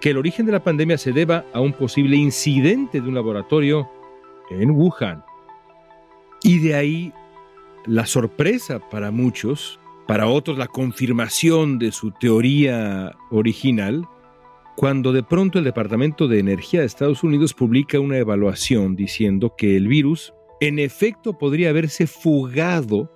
que 0.04 0.10
el 0.10 0.18
origen 0.18 0.44
de 0.44 0.52
la 0.52 0.62
pandemia 0.62 0.98
se 0.98 1.12
deba 1.12 1.46
a 1.54 1.62
un 1.62 1.72
posible 1.72 2.14
incidente 2.14 3.00
de 3.00 3.08
un 3.08 3.14
laboratorio 3.14 3.88
en 4.50 4.72
Wuhan. 4.72 5.24
Y 6.42 6.58
de 6.58 6.74
ahí 6.74 7.12
la 7.86 8.04
sorpresa 8.04 8.80
para 8.90 9.10
muchos, 9.10 9.80
para 10.06 10.26
otros 10.26 10.58
la 10.58 10.66
confirmación 10.66 11.78
de 11.78 11.90
su 11.90 12.10
teoría 12.10 13.16
original, 13.30 14.06
cuando 14.76 15.10
de 15.10 15.22
pronto 15.22 15.58
el 15.58 15.64
Departamento 15.64 16.28
de 16.28 16.38
Energía 16.38 16.80
de 16.80 16.86
Estados 16.86 17.24
Unidos 17.24 17.54
publica 17.54 17.98
una 17.98 18.18
evaluación 18.18 18.96
diciendo 18.96 19.54
que 19.56 19.74
el 19.74 19.88
virus 19.88 20.34
en 20.60 20.80
efecto 20.80 21.38
podría 21.38 21.70
haberse 21.70 22.06
fugado 22.06 23.10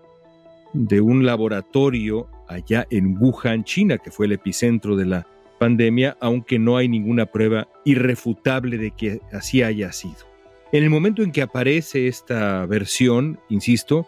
de 0.72 1.02
un 1.02 1.26
laboratorio 1.26 2.28
allá 2.48 2.86
en 2.88 3.14
Wuhan, 3.20 3.64
China, 3.64 3.98
que 3.98 4.10
fue 4.10 4.24
el 4.24 4.32
epicentro 4.32 4.96
de 4.96 5.04
la 5.04 5.26
pandemia, 5.58 6.16
aunque 6.20 6.58
no 6.58 6.76
hay 6.76 6.88
ninguna 6.88 7.26
prueba 7.26 7.68
irrefutable 7.84 8.78
de 8.78 8.90
que 8.92 9.20
así 9.32 9.62
haya 9.62 9.92
sido. 9.92 10.28
En 10.72 10.84
el 10.84 10.90
momento 10.90 11.22
en 11.22 11.32
que 11.32 11.42
aparece 11.42 12.08
esta 12.08 12.66
versión, 12.66 13.40
insisto, 13.48 14.06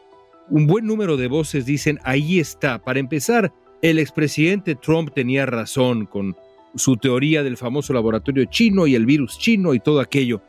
un 0.51 0.67
buen 0.67 0.87
número 0.87 1.17
de 1.17 1.29
voces 1.29 1.65
dicen, 1.65 1.99
ahí 2.05 2.39
está. 2.39 2.83
Para 2.83 3.01
empezar, 3.01 3.53
el 3.83 3.99
expresidente 3.99 4.75
Trump 4.75 5.13
tenía 5.15 5.47
razón 5.47 6.07
con 6.07 6.37
su 6.75 6.97
teoría 6.97 7.43
del 7.43 7.57
famoso 7.57 7.93
laboratorio 7.93 8.45
chino 8.45 8.87
y 8.87 8.95
el 8.95 9.07
virus 9.07 9.39
chino 9.39 9.75
y 9.75 9.81
todo 9.81 10.01
aquello. 10.01 10.43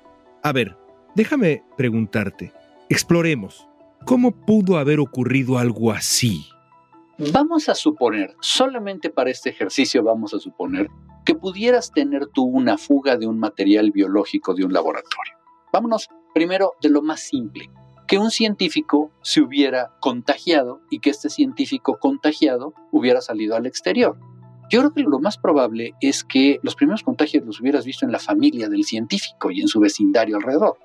A 0.43 0.51
ver, 0.51 0.75
déjame 1.15 1.63
preguntarte, 1.77 2.51
exploremos, 2.89 3.67
¿cómo 4.05 4.31
pudo 4.31 4.77
haber 4.77 4.99
ocurrido 4.99 5.57
algo 5.57 5.91
así? 5.91 6.45
Vamos 7.29 7.69
a 7.69 7.75
suponer, 7.75 8.35
solamente 8.39 9.11
para 9.11 9.29
este 9.29 9.51
ejercicio 9.51 10.01
vamos 10.01 10.33
a 10.33 10.39
suponer, 10.39 10.89
que 11.23 11.35
pudieras 11.35 11.91
tener 11.91 12.25
tú 12.25 12.43
una 12.43 12.79
fuga 12.79 13.15
de 13.15 13.27
un 13.27 13.37
material 13.37 13.91
biológico 13.91 14.55
de 14.55 14.65
un 14.65 14.73
laboratorio. 14.73 15.35
Vámonos 15.71 16.09
primero 16.33 16.73
de 16.81 16.89
lo 16.89 17.03
más 17.03 17.19
simple, 17.19 17.69
que 18.07 18.17
un 18.17 18.31
científico 18.31 19.11
se 19.21 19.41
hubiera 19.41 19.91
contagiado 19.99 20.81
y 20.89 20.97
que 20.97 21.11
este 21.11 21.29
científico 21.29 21.99
contagiado 21.99 22.73
hubiera 22.91 23.21
salido 23.21 23.55
al 23.55 23.67
exterior. 23.67 24.17
Yo 24.71 24.79
creo 24.79 24.93
que 24.93 25.03
lo 25.03 25.19
más 25.19 25.37
probable 25.37 25.93
es 26.01 26.23
que 26.23 26.59
los 26.63 26.73
primeros 26.73 27.03
contagios 27.03 27.45
los 27.45 27.61
hubieras 27.61 27.85
visto 27.85 28.03
en 28.03 28.11
la 28.11 28.19
familia 28.19 28.67
del 28.67 28.83
científico 28.83 29.51
y 29.51 29.61
en 29.61 29.67
su 29.67 29.79
vecindario 29.79 30.37
alrededor, 30.37 30.79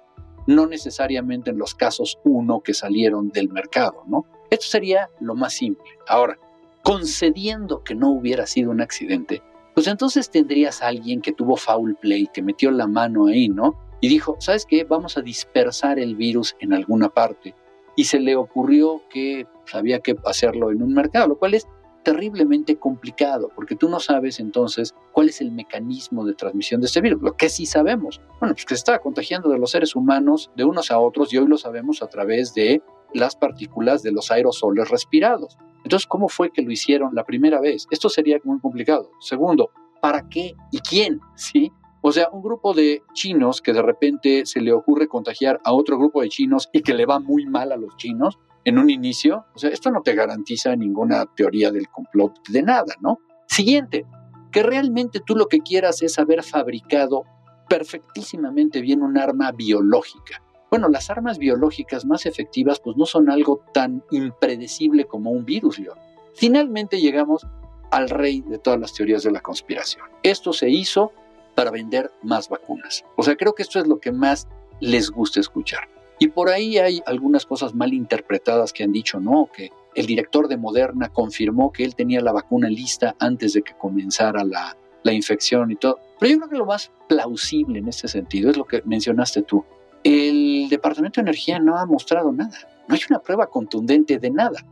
no 0.47 0.67
necesariamente 0.67 1.49
en 1.49 1.57
los 1.57 1.75
casos 1.75 2.19
uno 2.25 2.61
que 2.61 2.75
salieron 2.75 3.31
del 3.31 3.49
mercado, 3.49 4.05
¿no? 4.07 4.27
Esto 4.51 4.67
sería 4.67 5.11
lo 5.21 5.35
más 5.35 5.55
simple. 5.55 5.85
Ahora, 6.09 6.39
concediendo 6.83 7.83
que 7.83 7.95
no 7.95 8.11
hubiera 8.11 8.47
sido 8.47 8.71
un 8.71 8.81
accidente, 8.81 9.43
pues 9.75 9.87
entonces 9.89 10.31
tendrías 10.31 10.83
a 10.83 10.89
alguien 10.89 11.21
que 11.21 11.33
tuvo 11.33 11.57
foul 11.57 11.97
play, 11.97 12.29
que 12.33 12.43
metió 12.43 12.71
la 12.71 12.87
mano 12.87 13.27
ahí, 13.27 13.49
¿no? 13.49 13.79
Y 14.01 14.09
dijo, 14.09 14.37
¿sabes 14.41 14.67
qué? 14.67 14.85
Vamos 14.85 15.17
a 15.17 15.23
dispersar 15.23 15.99
el 15.99 16.17
virus 16.17 16.57
en 16.61 16.73
alguna 16.73 17.09
parte. 17.09 17.55
Y 17.97 18.05
se 18.05 18.21
le 18.21 18.37
ocurrió 18.37 19.03
que 19.11 19.47
había 19.73 20.01
que 20.01 20.17
hacerlo 20.25 20.71
en 20.71 20.83
un 20.83 20.95
mercado, 20.95 21.29
lo 21.29 21.39
cual 21.39 21.55
es 21.55 21.67
terriblemente 22.07 22.77
complicado, 22.77 23.51
porque 23.53 23.75
tú 23.75 23.89
no 23.89 23.99
sabes 23.99 24.39
entonces 24.39 24.95
cuál 25.11 25.29
es 25.29 25.41
el 25.41 25.51
mecanismo 25.51 26.25
de 26.25 26.35
transmisión 26.35 26.81
de 26.81 26.87
este 26.87 27.01
virus. 27.01 27.21
Lo 27.21 27.37
que 27.37 27.49
sí 27.49 27.67
sabemos, 27.67 28.21
bueno, 28.39 28.55
pues 28.55 28.65
que 28.65 28.77
se 28.77 28.79
está 28.79 29.01
contagiando 29.01 29.49
de 29.49 29.59
los 29.59 29.73
seres 29.73 29.97
humanos 29.97 30.53
de 30.55 30.63
unos 30.63 30.93
a 30.93 31.01
otros 31.01 31.35
y 31.35 31.39
hoy 31.39 31.49
lo 31.49 31.59
sabemos 31.59 32.05
a 32.05 32.07
través 32.07 32.55
de 32.55 32.81
las 33.17 33.37
partículas 33.37 34.03
de 34.03 34.13
los 34.13 34.31
aerosoles 34.31 34.89
respirados. 34.89 35.57
Entonces, 35.85 36.07
¿cómo 36.07 36.29
fue 36.29 36.51
que 36.51 36.63
lo 36.63 36.71
hicieron 36.71 37.15
la 37.15 37.25
primera 37.25 37.61
vez? 37.61 37.87
Esto 37.91 38.09
sería 38.09 38.39
muy 38.45 38.61
complicado. 38.61 39.11
Segundo, 39.21 39.71
¿para 40.01 40.29
qué 40.29 40.55
y 40.71 40.79
quién? 40.81 41.21
¿Sí? 41.37 41.73
O 42.03 42.13
sea, 42.13 42.29
un 42.31 42.43
grupo 42.43 42.73
de 42.73 43.03
chinos 43.15 43.61
que 43.61 43.73
de 43.73 43.83
repente 43.83 44.47
se 44.47 44.61
le 44.61 44.73
ocurre 44.73 45.09
contagiar 45.09 45.61
a 45.65 45.73
otro 45.73 45.99
grupo 45.99 46.23
de 46.23 46.29
chinos 46.29 46.69
y 46.73 46.83
que 46.83 46.95
le 46.95 47.07
va 47.07 47.19
muy 47.19 47.47
mal 47.47 47.73
a 47.73 47.77
los 47.77 47.97
chinos, 47.97 48.39
en 48.65 48.79
un 48.79 48.91
inicio, 48.91 49.47
o 49.55 49.59
sea, 49.59 49.71
esto 49.71 49.91
no 49.91 50.03
te 50.03 50.15
garantiza 50.15 50.75
ninguna 50.75 51.25
teoría 51.37 51.71
del 51.71 51.89
complot 51.89 52.49
de 52.49 52.63
nada, 52.63 52.95
¿no? 53.01 53.19
Siguiente, 53.47 54.05
que 54.51 54.65
realmente 54.65 55.21
tú 55.25 55.37
lo 55.37 55.47
que 55.47 55.61
quieras 55.61 56.03
es 56.03 56.19
haber 56.19 56.43
fabricado 56.43 57.23
perfectísimamente 57.69 58.81
bien 58.81 59.03
un 59.03 59.19
arma 59.19 59.53
biológica. 59.53 60.43
Bueno, 60.71 60.89
las 60.89 61.11
armas 61.11 61.39
biológicas 61.39 62.05
más 62.05 62.27
efectivas 62.27 62.81
pues 62.81 62.97
no 62.97 63.07
son 63.07 63.31
algo 63.31 63.63
tan 63.73 64.03
impredecible 64.11 65.05
como 65.05 65.31
un 65.31 65.45
virus, 65.45 65.79
León. 65.79 65.99
Finalmente 66.35 67.01
llegamos 67.01 67.47
al 67.91 68.11
rey 68.11 68.43
de 68.43 68.59
todas 68.59 68.79
las 68.79 68.93
teorías 68.93 69.23
de 69.23 69.31
la 69.31 69.41
conspiración. 69.41 70.05
Esto 70.23 70.53
se 70.53 70.69
hizo 70.69 71.13
para 71.55 71.71
vender 71.71 72.13
más 72.23 72.49
vacunas. 72.49 73.05
O 73.17 73.23
sea, 73.23 73.37
creo 73.37 73.55
que 73.55 73.63
esto 73.63 73.79
es 73.79 73.87
lo 73.87 73.99
que 74.01 74.13
más 74.13 74.49
les 74.81 75.11
gusta 75.11 75.41
escuchar. 75.41 75.89
Y 76.19 76.29
por 76.29 76.49
ahí 76.49 76.79
hay 76.79 77.03
algunas 77.07 77.45
cosas 77.45 77.75
mal 77.75 77.93
interpretadas 77.93 78.73
que 78.73 78.85
han 78.85 78.93
dicho, 78.93 79.21
no, 79.21 79.51
que 79.55 79.71
el 79.95 80.07
director 80.07 80.49
de 80.49 80.57
Moderna 80.57 81.11
confirmó 81.11 81.73
que 81.73 81.85
él 81.85 81.95
tenía 81.95 82.21
la 82.21 82.33
vacuna 82.33 82.69
lista 82.69 83.15
antes 83.19 83.53
de 83.53 83.63
que 83.63 83.75
comenzara 83.77 84.45
la, 84.45 84.77
la 85.03 85.13
infección 85.13 85.71
y 85.71 85.77
todo. 85.77 85.99
Pero 86.19 86.33
yo 86.33 86.39
creo 86.39 86.51
que 86.51 86.59
lo 86.59 86.67
más 86.67 86.91
plausible 87.09 87.79
en 87.79 87.89
este 87.89 88.09
sentido 88.09 88.51
es 88.51 88.57
lo 88.57 88.65
que 88.65 88.83
mencionaste 88.85 89.43
tú. 89.43 89.65
El 90.09 90.69
Departamento 90.69 91.21
de 91.21 91.23
Energía 91.23 91.59
no 91.59 91.77
ha 91.77 91.85
mostrado 91.85 92.31
nada. 92.31 92.57
No 92.87 92.95
hay 92.95 93.01
una 93.11 93.19
prueba 93.19 93.49
contundente 93.49 94.21
de 94.21 94.31
nada. 94.31 94.65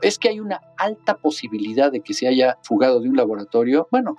es 0.00 0.18
que 0.18 0.30
hay 0.30 0.40
una 0.40 0.62
alta 0.78 1.18
posibilidad 1.18 1.92
de 1.92 2.00
que 2.00 2.14
se 2.14 2.26
haya 2.26 2.56
fugado 2.62 2.98
de 2.98 3.10
un 3.10 3.16
laboratorio. 3.18 3.86
Bueno, 3.90 4.16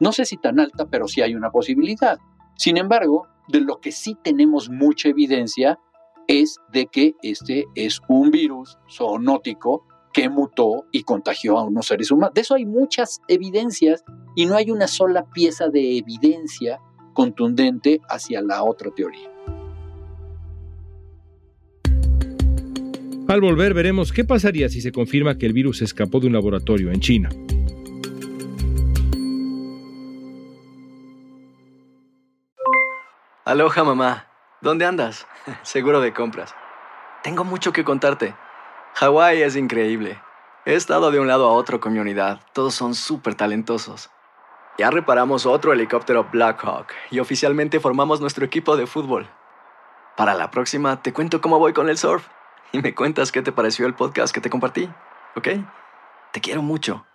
no 0.00 0.12
sé 0.12 0.26
si 0.26 0.36
tan 0.36 0.60
alta, 0.60 0.84
pero 0.90 1.08
sí 1.08 1.22
hay 1.22 1.34
una 1.34 1.50
posibilidad. 1.50 2.18
Sin 2.54 2.76
embargo, 2.76 3.28
de 3.48 3.62
lo 3.62 3.80
que 3.80 3.92
sí 3.92 4.14
tenemos 4.22 4.68
mucha 4.68 5.08
evidencia 5.08 5.78
es 6.26 6.58
de 6.70 6.84
que 6.84 7.14
este 7.22 7.64
es 7.74 8.02
un 8.06 8.30
virus 8.30 8.76
zoonótico 8.90 9.86
que 10.12 10.28
mutó 10.28 10.84
y 10.92 11.04
contagió 11.04 11.56
a 11.56 11.64
unos 11.64 11.86
seres 11.86 12.10
humanos. 12.10 12.34
De 12.34 12.42
eso 12.42 12.56
hay 12.56 12.66
muchas 12.66 13.22
evidencias 13.28 14.04
y 14.36 14.44
no 14.44 14.54
hay 14.54 14.70
una 14.70 14.86
sola 14.86 15.24
pieza 15.32 15.68
de 15.68 15.96
evidencia 15.96 16.78
contundente 17.14 18.02
hacia 18.10 18.42
la 18.42 18.64
otra 18.64 18.90
teoría. 18.90 19.30
Al 23.26 23.40
volver 23.40 23.72
veremos 23.72 24.12
qué 24.12 24.22
pasaría 24.22 24.68
si 24.68 24.82
se 24.82 24.92
confirma 24.92 25.38
que 25.38 25.46
el 25.46 25.54
virus 25.54 25.80
escapó 25.80 26.20
de 26.20 26.26
un 26.26 26.34
laboratorio 26.34 26.92
en 26.92 27.00
China. 27.00 27.30
Aloha 33.46 33.82
mamá, 33.82 34.26
¿dónde 34.60 34.84
andas? 34.84 35.26
Seguro 35.62 36.02
de 36.02 36.12
compras. 36.12 36.54
Tengo 37.22 37.44
mucho 37.44 37.72
que 37.72 37.82
contarte. 37.82 38.34
Hawái 38.96 39.40
es 39.40 39.56
increíble. 39.56 40.18
He 40.66 40.74
estado 40.74 41.10
de 41.10 41.18
un 41.18 41.26
lado 41.26 41.48
a 41.48 41.52
otro 41.52 41.80
con 41.80 41.94
mi 41.94 42.00
unidad. 42.00 42.40
Todos 42.52 42.74
son 42.74 42.94
súper 42.94 43.34
talentosos. 43.34 44.10
Ya 44.76 44.90
reparamos 44.90 45.46
otro 45.46 45.72
helicóptero 45.72 46.28
Blackhawk 46.30 46.88
y 47.10 47.20
oficialmente 47.20 47.80
formamos 47.80 48.20
nuestro 48.20 48.44
equipo 48.44 48.76
de 48.76 48.86
fútbol. 48.86 49.28
Para 50.14 50.34
la 50.34 50.50
próxima 50.50 51.00
te 51.02 51.14
cuento 51.14 51.40
cómo 51.40 51.58
voy 51.58 51.72
con 51.72 51.88
el 51.88 51.96
surf 51.96 52.26
y 52.74 52.82
me 52.82 52.92
cuentas 52.92 53.30
qué 53.30 53.40
te 53.40 53.52
pareció 53.52 53.86
el 53.86 53.94
podcast 53.94 54.34
que 54.34 54.40
te 54.40 54.50
compartí, 54.50 54.88
¿ok? 55.36 55.48
Te 56.32 56.40
quiero 56.40 56.60
mucho. 56.60 57.06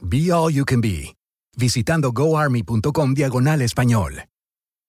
Be 0.00 0.32
All 0.32 0.52
You 0.52 0.64
Can 0.64 0.80
Be, 0.80 1.14
visitando 1.56 2.10
goarmy.com 2.10 3.14
diagonal 3.14 3.62
español. 3.62 4.24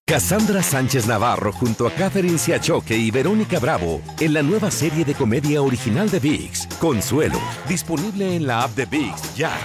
Cassandra 0.08 0.64
Sánchez 0.64 1.08
Navarro 1.08 1.54
junto 1.54 1.88
a 1.88 1.92
Catherine 1.92 2.40
Siachoque 2.40 2.98
y 2.98 3.12
Verónica 3.12 3.60
Bravo 3.60 4.02
en 4.20 4.34
la 4.34 4.42
nueva 4.42 4.72
serie 4.72 5.06
de 5.06 5.14
comedia 5.14 5.62
original 5.62 6.10
de 6.10 6.20
VIX, 6.20 6.68
Consuelo, 6.80 7.40
disponible 7.70 8.36
en 8.36 8.48
la 8.48 8.64
app 8.64 8.72
de 8.72 8.86
VIX 8.86 9.36
ya. 9.36 9.56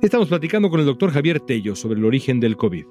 Estamos 0.00 0.28
platicando 0.28 0.70
con 0.70 0.80
el 0.80 0.86
doctor 0.86 1.12
Javier 1.12 1.40
Tello 1.40 1.76
sobre 1.76 2.00
el 2.00 2.04
origen 2.06 2.40
del 2.40 2.56
COVID. 2.56 2.86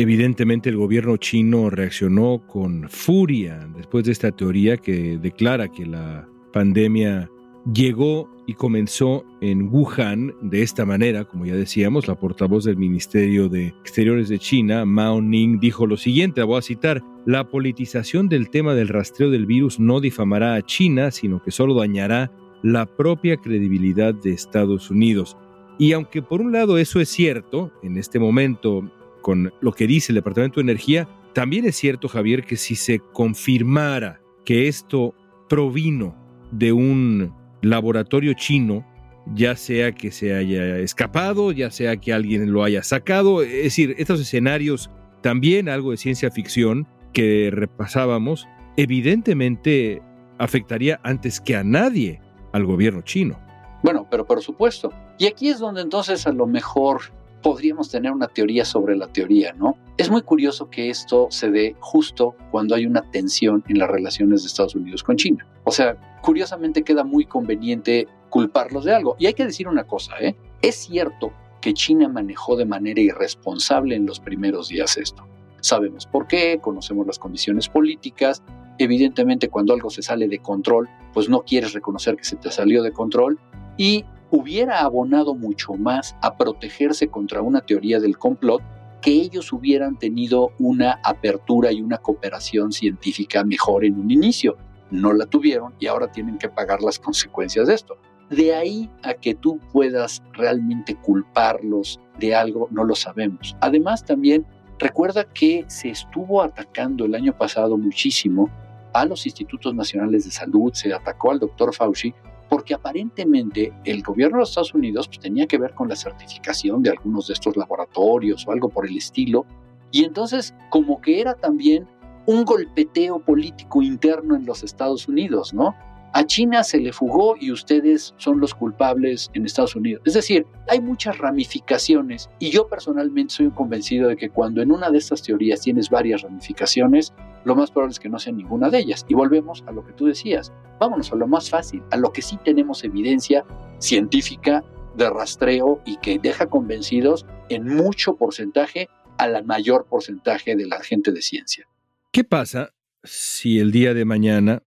Evidentemente 0.00 0.68
el 0.68 0.76
gobierno 0.76 1.16
chino 1.16 1.70
reaccionó 1.70 2.40
con 2.46 2.88
furia 2.88 3.68
después 3.76 4.04
de 4.04 4.12
esta 4.12 4.30
teoría 4.30 4.76
que 4.76 5.18
declara 5.18 5.66
que 5.66 5.84
la 5.84 6.24
pandemia 6.52 7.28
llegó 7.74 8.30
y 8.46 8.54
comenzó 8.54 9.24
en 9.40 9.68
Wuhan 9.68 10.32
de 10.40 10.62
esta 10.62 10.86
manera, 10.86 11.24
como 11.24 11.46
ya 11.46 11.56
decíamos, 11.56 12.06
la 12.06 12.14
portavoz 12.14 12.62
del 12.62 12.76
Ministerio 12.76 13.48
de 13.48 13.66
Exteriores 13.66 14.28
de 14.28 14.38
China, 14.38 14.84
Mao 14.84 15.20
Ning, 15.20 15.58
dijo 15.58 15.84
lo 15.84 15.96
siguiente, 15.96 16.44
voy 16.44 16.58
a 16.60 16.62
citar, 16.62 17.02
la 17.26 17.48
politización 17.48 18.28
del 18.28 18.50
tema 18.50 18.76
del 18.76 18.86
rastreo 18.86 19.30
del 19.30 19.46
virus 19.46 19.80
no 19.80 19.98
difamará 19.98 20.54
a 20.54 20.62
China, 20.62 21.10
sino 21.10 21.42
que 21.42 21.50
solo 21.50 21.74
dañará 21.74 22.30
la 22.62 22.86
propia 22.86 23.36
credibilidad 23.36 24.14
de 24.14 24.30
Estados 24.30 24.92
Unidos. 24.92 25.36
Y 25.76 25.92
aunque 25.92 26.22
por 26.22 26.40
un 26.40 26.52
lado 26.52 26.78
eso 26.78 27.00
es 27.00 27.08
cierto, 27.08 27.72
en 27.82 27.96
este 27.96 28.20
momento, 28.20 28.88
con 29.28 29.52
lo 29.60 29.72
que 29.72 29.86
dice 29.86 30.10
el 30.10 30.14
Departamento 30.14 30.54
de 30.54 30.62
Energía, 30.62 31.06
también 31.34 31.66
es 31.66 31.76
cierto, 31.76 32.08
Javier, 32.08 32.44
que 32.44 32.56
si 32.56 32.76
se 32.76 32.98
confirmara 32.98 34.22
que 34.46 34.68
esto 34.68 35.14
provino 35.50 36.16
de 36.50 36.72
un 36.72 37.34
laboratorio 37.60 38.32
chino, 38.32 38.86
ya 39.34 39.54
sea 39.54 39.92
que 39.92 40.12
se 40.12 40.34
haya 40.34 40.78
escapado, 40.78 41.52
ya 41.52 41.70
sea 41.70 41.98
que 41.98 42.14
alguien 42.14 42.50
lo 42.52 42.64
haya 42.64 42.82
sacado. 42.82 43.42
Es 43.42 43.64
decir, 43.64 43.94
estos 43.98 44.18
escenarios 44.18 44.90
también 45.20 45.68
algo 45.68 45.90
de 45.90 45.98
ciencia 45.98 46.30
ficción 46.30 46.86
que 47.12 47.50
repasábamos 47.52 48.48
evidentemente 48.78 50.00
afectaría 50.38 51.00
antes 51.02 51.38
que 51.38 51.54
a 51.54 51.64
nadie 51.64 52.22
al 52.54 52.64
gobierno 52.64 53.02
chino. 53.02 53.38
Bueno, 53.82 54.06
pero 54.10 54.26
por 54.26 54.40
supuesto. 54.40 54.90
Y 55.18 55.26
aquí 55.26 55.50
es 55.50 55.58
donde 55.58 55.82
entonces 55.82 56.26
a 56.26 56.32
lo 56.32 56.46
mejor 56.46 57.17
podríamos 57.42 57.90
tener 57.90 58.12
una 58.12 58.28
teoría 58.28 58.64
sobre 58.64 58.96
la 58.96 59.06
teoría, 59.08 59.52
¿no? 59.52 59.76
Es 59.96 60.10
muy 60.10 60.22
curioso 60.22 60.70
que 60.70 60.90
esto 60.90 61.28
se 61.30 61.50
dé 61.50 61.76
justo 61.80 62.34
cuando 62.50 62.74
hay 62.74 62.86
una 62.86 63.02
tensión 63.10 63.64
en 63.68 63.78
las 63.78 63.88
relaciones 63.88 64.42
de 64.42 64.48
Estados 64.48 64.74
Unidos 64.74 65.02
con 65.02 65.16
China. 65.16 65.46
O 65.64 65.70
sea, 65.70 65.96
curiosamente 66.22 66.82
queda 66.82 67.04
muy 67.04 67.24
conveniente 67.26 68.06
culparlos 68.30 68.84
de 68.84 68.94
algo. 68.94 69.16
Y 69.18 69.26
hay 69.26 69.34
que 69.34 69.44
decir 69.44 69.68
una 69.68 69.84
cosa, 69.84 70.14
¿eh? 70.20 70.36
Es 70.62 70.76
cierto 70.76 71.32
que 71.60 71.74
China 71.74 72.08
manejó 72.08 72.56
de 72.56 72.64
manera 72.64 73.00
irresponsable 73.00 73.96
en 73.96 74.06
los 74.06 74.20
primeros 74.20 74.68
días 74.68 74.96
esto. 74.96 75.26
Sabemos 75.60 76.06
por 76.06 76.26
qué, 76.26 76.58
conocemos 76.60 77.06
las 77.06 77.18
condiciones 77.18 77.68
políticas. 77.68 78.42
Evidentemente, 78.78 79.48
cuando 79.48 79.74
algo 79.74 79.90
se 79.90 80.02
sale 80.02 80.28
de 80.28 80.38
control, 80.38 80.88
pues 81.12 81.28
no 81.28 81.42
quieres 81.42 81.72
reconocer 81.72 82.16
que 82.16 82.24
se 82.24 82.36
te 82.36 82.50
salió 82.50 82.82
de 82.82 82.92
control. 82.92 83.38
Y 83.76 84.04
hubiera 84.30 84.80
abonado 84.80 85.34
mucho 85.34 85.74
más 85.74 86.16
a 86.22 86.36
protegerse 86.36 87.08
contra 87.08 87.42
una 87.42 87.60
teoría 87.60 88.00
del 88.00 88.18
complot 88.18 88.62
que 89.00 89.12
ellos 89.12 89.52
hubieran 89.52 89.98
tenido 89.98 90.50
una 90.58 91.00
apertura 91.04 91.72
y 91.72 91.82
una 91.82 91.98
cooperación 91.98 92.72
científica 92.72 93.44
mejor 93.44 93.84
en 93.84 93.98
un 93.98 94.10
inicio. 94.10 94.56
No 94.90 95.12
la 95.12 95.26
tuvieron 95.26 95.74
y 95.78 95.86
ahora 95.86 96.10
tienen 96.10 96.38
que 96.38 96.48
pagar 96.48 96.82
las 96.82 96.98
consecuencias 96.98 97.68
de 97.68 97.74
esto. 97.74 97.96
De 98.30 98.54
ahí 98.54 98.90
a 99.02 99.14
que 99.14 99.34
tú 99.34 99.58
puedas 99.72 100.22
realmente 100.32 100.96
culparlos 100.96 102.00
de 102.18 102.34
algo, 102.34 102.68
no 102.70 102.84
lo 102.84 102.94
sabemos. 102.94 103.56
Además, 103.60 104.04
también 104.04 104.46
recuerda 104.78 105.24
que 105.24 105.64
se 105.68 105.90
estuvo 105.90 106.42
atacando 106.42 107.04
el 107.04 107.14
año 107.14 107.36
pasado 107.36 107.78
muchísimo 107.78 108.50
a 108.92 109.04
los 109.06 109.26
institutos 109.26 109.74
nacionales 109.74 110.24
de 110.24 110.30
salud, 110.30 110.72
se 110.72 110.92
atacó 110.92 111.30
al 111.30 111.38
doctor 111.38 111.74
Fauci 111.74 112.14
porque 112.48 112.74
aparentemente 112.74 113.72
el 113.84 114.02
gobierno 114.02 114.38
de 114.38 114.44
Estados 114.44 114.74
Unidos 114.74 115.08
pues, 115.08 115.20
tenía 115.20 115.46
que 115.46 115.58
ver 115.58 115.74
con 115.74 115.88
la 115.88 115.96
certificación 115.96 116.82
de 116.82 116.90
algunos 116.90 117.28
de 117.28 117.34
estos 117.34 117.56
laboratorios 117.56 118.46
o 118.46 118.52
algo 118.52 118.68
por 118.68 118.86
el 118.86 118.96
estilo, 118.96 119.46
y 119.90 120.04
entonces 120.04 120.54
como 120.70 121.00
que 121.00 121.20
era 121.20 121.34
también 121.34 121.86
un 122.26 122.44
golpeteo 122.44 123.20
político 123.20 123.82
interno 123.82 124.36
en 124.36 124.44
los 124.44 124.62
Estados 124.62 125.08
Unidos, 125.08 125.54
¿no? 125.54 125.74
A 126.12 126.24
China 126.24 126.64
se 126.64 126.78
le 126.78 126.92
fugó 126.92 127.36
y 127.38 127.52
ustedes 127.52 128.14
son 128.16 128.40
los 128.40 128.54
culpables 128.54 129.30
en 129.34 129.44
Estados 129.44 129.76
Unidos. 129.76 130.02
Es 130.06 130.14
decir, 130.14 130.46
hay 130.68 130.80
muchas 130.80 131.18
ramificaciones 131.18 132.30
y 132.38 132.50
yo 132.50 132.66
personalmente 132.66 133.34
soy 133.34 133.50
convencido 133.50 134.08
de 134.08 134.16
que 134.16 134.30
cuando 134.30 134.62
en 134.62 134.72
una 134.72 134.90
de 134.90 134.98
estas 134.98 135.22
teorías 135.22 135.60
tienes 135.60 135.90
varias 135.90 136.22
ramificaciones, 136.22 137.12
lo 137.44 137.56
más 137.56 137.70
probable 137.70 137.92
es 137.92 138.00
que 138.00 138.08
no 138.08 138.18
sea 138.18 138.32
ninguna 138.32 138.70
de 138.70 138.78
ellas. 138.78 139.04
Y 139.08 139.14
volvemos 139.14 139.64
a 139.66 139.72
lo 139.72 139.84
que 139.84 139.92
tú 139.92 140.06
decías. 140.06 140.52
Vámonos 140.78 141.12
a 141.12 141.16
lo 141.16 141.26
más 141.26 141.50
fácil, 141.50 141.82
a 141.90 141.96
lo 141.96 142.12
que 142.12 142.22
sí 142.22 142.38
tenemos 142.44 142.84
evidencia 142.84 143.44
científica 143.78 144.64
de 144.96 145.10
rastreo 145.10 145.80
y 145.84 145.96
que 145.98 146.18
deja 146.18 146.46
convencidos 146.46 147.26
en 147.48 147.64
mucho 147.64 148.16
porcentaje 148.16 148.88
a 149.16 149.28
la 149.28 149.42
mayor 149.42 149.86
porcentaje 149.86 150.56
de 150.56 150.66
la 150.66 150.80
gente 150.82 151.12
de 151.12 151.22
ciencia. 151.22 151.66
¿Qué 152.12 152.24
pasa 152.24 152.74
si 153.04 153.58
el 153.58 153.72
día 153.72 153.94
de 153.94 154.04
mañana 154.04 154.62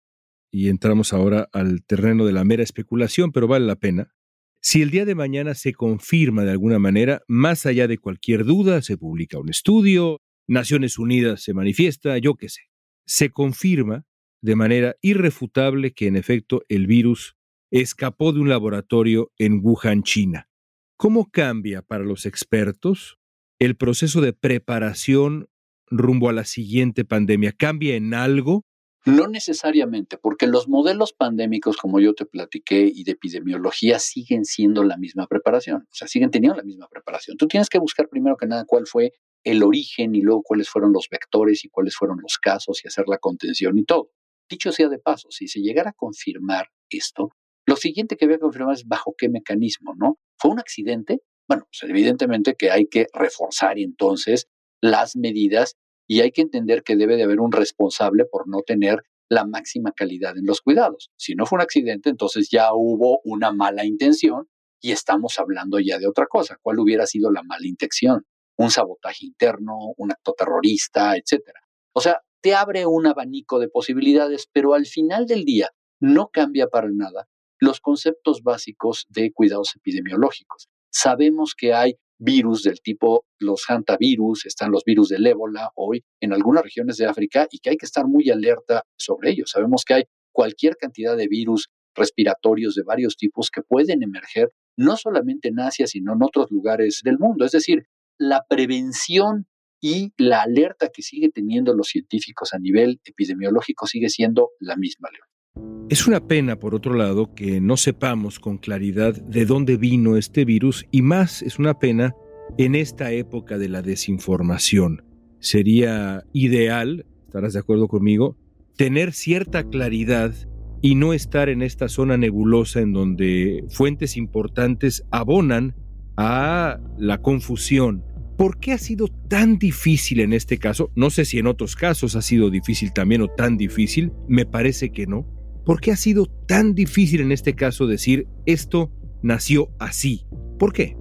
y 0.57 0.71
entramos 0.71 1.13
ahora 1.13 1.49
al 1.53 1.85
terreno 1.85 2.25
de 2.25 2.33
la 2.33 2.45
mera 2.45 2.63
especulación, 2.63 3.31
pero 3.31 3.47
vale 3.47 3.67
la 3.67 3.77
pena, 3.77 4.15
si 4.61 4.81
el 4.81 4.91
día 4.91 5.05
de 5.05 5.15
mañana 5.15 5.55
se 5.55 5.75
confirma 5.75 6.45
de 6.45 6.51
alguna 6.51 6.79
manera, 6.79 7.21
más 7.29 7.67
allá 7.67 7.87
de 7.87 7.99
cualquier 7.99 8.45
duda, 8.45 8.81
se 8.81 8.97
publica 8.97 9.39
un 9.39 9.51
estudio, 9.51 10.23
Naciones 10.47 10.99
Unidas 10.99 11.43
se 11.43 11.55
manifiesta, 11.55 12.19
yo 12.19 12.35
qué 12.35 12.49
sé, 12.49 12.63
se 13.07 13.31
confirma 13.31 14.05
de 14.43 14.57
manera 14.57 14.97
irrefutable 15.01 15.93
que 15.93 16.07
en 16.07 16.17
efecto 16.17 16.63
el 16.69 16.87
virus 16.87 17.37
escapó 17.71 18.33
de 18.33 18.41
un 18.41 18.49
laboratorio 18.49 19.33
en 19.39 19.61
Wuhan, 19.63 20.03
China. 20.03 20.49
¿Cómo 20.97 21.31
cambia 21.31 21.83
para 21.83 22.05
los 22.05 22.27
expertos 22.27 23.19
el 23.59 23.77
proceso 23.77 24.21
de 24.21 24.33
preparación 24.33 25.49
rumbo 25.89 26.29
a 26.29 26.33
la 26.33 26.45
siguiente 26.45 27.05
pandemia? 27.05 27.53
¿Cambia 27.53 27.97
en 27.97 28.15
algo 28.15 28.65
no 29.07 29.29
necesariamente, 29.29 30.19
porque 30.19 30.49
los 30.49 30.69
modelos 30.69 31.13
pandémicos, 31.13 31.77
como 31.77 32.01
yo 32.01 32.13
te 32.13 32.27
platiqué, 32.27 32.91
y 32.93 33.05
de 33.05 33.13
epidemiología 33.13 34.01
siguen 34.01 34.45
siendo 34.45 34.83
la 34.83 34.97
misma 34.97 35.29
preparación, 35.29 35.83
o 35.83 35.95
sea, 35.95 36.09
siguen 36.09 36.33
teniendo 36.33 36.57
la 36.57 36.65
misma 36.65 36.89
preparación. 36.89 37.37
Tú 37.37 37.47
tienes 37.47 37.69
que 37.69 37.79
buscar 37.79 38.09
primero 38.09 38.37
que 38.37 38.47
nada 38.47 38.65
cuál 38.67 38.85
fue 38.89 39.13
el 39.47 39.63
origen 39.63 40.17
y 40.17 40.23
luego 40.23 40.43
cuáles 40.43 40.69
fueron 40.69 40.93
los 40.93 41.09
vectores 41.09 41.65
y 41.65 41.69
cuáles 41.69 41.95
fueron 41.95 42.19
los 42.21 42.37
casos 42.39 42.85
y 42.85 42.89
hacer 42.89 43.05
la 43.07 43.19
contención 43.19 43.79
y 43.79 43.85
todo. 43.85 44.11
Dicho 44.51 44.73
sea 44.73 44.89
de 44.89 44.99
paso, 44.99 45.31
si 45.31 45.47
se 45.47 45.61
llegara 45.61 45.91
a 45.91 45.93
confirmar 45.93 46.67
esto, 46.91 47.31
lo 47.65 47.77
siguiente 47.77 48.17
que 48.17 48.25
había 48.25 48.39
que 48.39 48.43
confirmar 48.43 48.75
es 48.75 48.87
bajo 48.87 49.15
qué 49.17 49.29
mecanismo, 49.29 49.95
¿no? 49.97 50.19
¿Fue 50.37 50.51
un 50.51 50.59
accidente? 50.59 51.21
Bueno, 51.49 51.65
pues 51.71 51.89
evidentemente 51.89 52.57
que 52.59 52.73
hay 52.73 52.87
que 52.87 53.07
reforzar 53.13 53.79
entonces 53.79 54.49
las 54.81 55.15
medidas 55.15 55.77
y 56.09 56.23
hay 56.23 56.33
que 56.33 56.43
entender 56.43 56.83
que 56.83 56.97
debe 56.97 57.17
de 57.17 57.23
haber 57.23 57.39
un 57.39 57.53
responsable 57.53 58.25
por 58.25 58.49
no 58.49 58.63
tener 58.67 59.05
la 59.29 59.47
máxima 59.47 59.93
calidad 59.93 60.37
en 60.37 60.47
los 60.47 60.61
cuidados. 60.61 61.11
Si 61.17 61.37
no 61.37 61.47
fue 61.47 61.59
un 61.59 61.63
accidente, 61.63 62.11
entonces 62.11 62.49
ya 62.51 62.75
hubo 62.75 63.21
una 63.23 63.53
mala 63.53 63.85
intención 63.85 64.49
y 64.81 64.91
estamos 64.91 65.39
hablando 65.39 65.79
ya 65.79 65.99
de 65.99 66.09
otra 66.09 66.27
cosa. 66.27 66.59
¿Cuál 66.61 66.81
hubiera 66.81 67.07
sido 67.07 67.31
la 67.31 67.45
mala 67.45 67.67
intención? 67.67 68.25
Un 68.57 68.71
sabotaje 68.71 69.27
interno, 69.27 69.77
un 69.97 70.13
acto 70.13 70.35
terrorista, 70.37 71.17
etcétera. 71.17 71.61
O 71.93 72.01
sea, 72.01 72.21
te 72.41 72.55
abre 72.55 72.87
un 72.87 73.07
abanico 73.07 73.59
de 73.59 73.69
posibilidades, 73.69 74.49
pero 74.53 74.75
al 74.75 74.87
final 74.87 75.27
del 75.27 75.45
día 75.45 75.71
no 76.01 76.29
cambia 76.29 76.69
para 76.69 76.89
nada 76.93 77.29
los 77.59 77.81
conceptos 77.81 78.43
básicos 78.43 79.07
de 79.09 79.33
cuidados 79.33 79.75
epidemiológicos. 79.77 80.69
Sabemos 80.91 81.55
que 81.57 81.73
hay 81.75 81.95
virus 82.19 82.63
del 82.63 82.81
tipo 82.81 83.27
los 83.39 83.65
hantavirus, 83.69 84.47
están 84.47 84.71
los 84.71 84.85
virus 84.85 85.09
del 85.09 85.27
ébola 85.27 85.71
hoy 85.75 86.05
en 86.21 86.33
algunas 86.33 86.63
regiones 86.63 86.97
de 86.97 87.07
África 87.07 87.47
y 87.51 87.59
que 87.59 87.71
hay 87.71 87.77
que 87.77 87.87
estar 87.87 88.07
muy 88.07 88.31
alerta 88.31 88.83
sobre 88.97 89.31
ellos. 89.31 89.51
Sabemos 89.51 89.85
que 89.85 89.95
hay 89.95 90.05
cualquier 90.33 90.77
cantidad 90.77 91.17
de 91.17 91.29
virus 91.29 91.69
respiratorios 91.95 92.75
de 92.75 92.83
varios 92.83 93.17
tipos 93.17 93.51
que 93.51 93.63
pueden 93.63 94.03
emerger 94.03 94.51
no 94.79 94.97
solamente 94.97 95.49
en 95.49 95.61
Asia, 95.61 95.87
sino 95.87 96.13
en 96.13 96.23
otros 96.23 96.51
lugares 96.51 97.01
del 97.03 97.19
mundo. 97.19 97.45
Es 97.45 97.53
decir, 97.53 97.87
la 98.19 98.45
prevención 98.49 99.47
y 99.81 100.13
la 100.17 100.43
alerta 100.43 100.91
que 100.93 101.03
sigue 101.03 101.31
teniendo 101.31 101.75
los 101.75 101.89
científicos 101.89 102.55
a 102.55 102.59
nivel 102.59 103.01
epidemiológico 103.05 103.87
sigue 103.87 104.09
siendo 104.09 104.51
la 104.59 104.77
misma, 104.77 105.09
León. 105.13 105.87
Es 105.89 106.07
una 106.07 106.27
pena, 106.27 106.59
por 106.59 106.75
otro 106.75 106.95
lado, 106.95 107.35
que 107.35 107.61
no 107.61 107.77
sepamos 107.77 108.41
con 108.41 108.59
claridad 108.59 109.15
de 109.15 109.47
dónde 109.47 109.77
vino 109.77 110.17
este 110.17 110.45
virus 110.45 110.85
y 110.91 111.03
más 111.03 111.43
es 111.43 111.59
una 111.59 111.79
pena 111.79 112.15
en 112.59 112.75
esta 112.75 113.13
época 113.13 113.57
de 113.59 113.69
la 113.69 113.83
desinformación. 113.83 115.05
Sería 115.39 116.25
ideal, 116.33 117.07
estarás 117.27 117.53
de 117.53 117.61
acuerdo 117.61 117.89
conmigo, 117.89 118.37
tener 118.77 119.13
cierta 119.13 119.69
claridad 119.69 120.35
y 120.83 120.95
no 120.95 121.13
estar 121.13 121.49
en 121.49 121.63
esta 121.63 121.89
zona 121.89 122.17
nebulosa 122.17 122.81
en 122.81 122.93
donde 122.93 123.65
fuentes 123.69 124.17
importantes 124.17 125.05
abonan 125.11 125.75
a 126.17 126.79
la 126.99 127.19
confusión. 127.19 128.05
¿Por 128.37 128.59
qué 128.59 128.73
ha 128.73 128.79
sido 128.79 129.09
tan 129.29 129.59
difícil 129.59 130.21
en 130.21 130.33
este 130.33 130.59
caso? 130.59 130.91
No 130.95 131.11
sé 131.11 131.25
si 131.25 131.39
en 131.39 131.47
otros 131.47 131.75
casos 131.75 132.17
ha 132.17 132.23
sido 132.23 132.51
difícil 132.51 132.93
también 132.93 133.23
o 133.23 133.29
tan 133.29 133.57
difícil, 133.57 134.13
me 134.29 134.45
parece 134.45 134.93
que 134.93 135.07
no 135.07 135.27
¿Por 135.67 135.81
qué 135.81 135.91
ha 135.91 135.97
sido 135.97 136.27
tan 136.47 136.77
difícil 136.77 137.21
en 137.21 137.33
este 137.33 137.57
caso 137.57 137.89
decir 137.89 138.29
esto 138.47 138.93
nació 139.21 139.69
así? 139.81 140.25
¿Por 140.61 140.73
qué? 140.73 140.97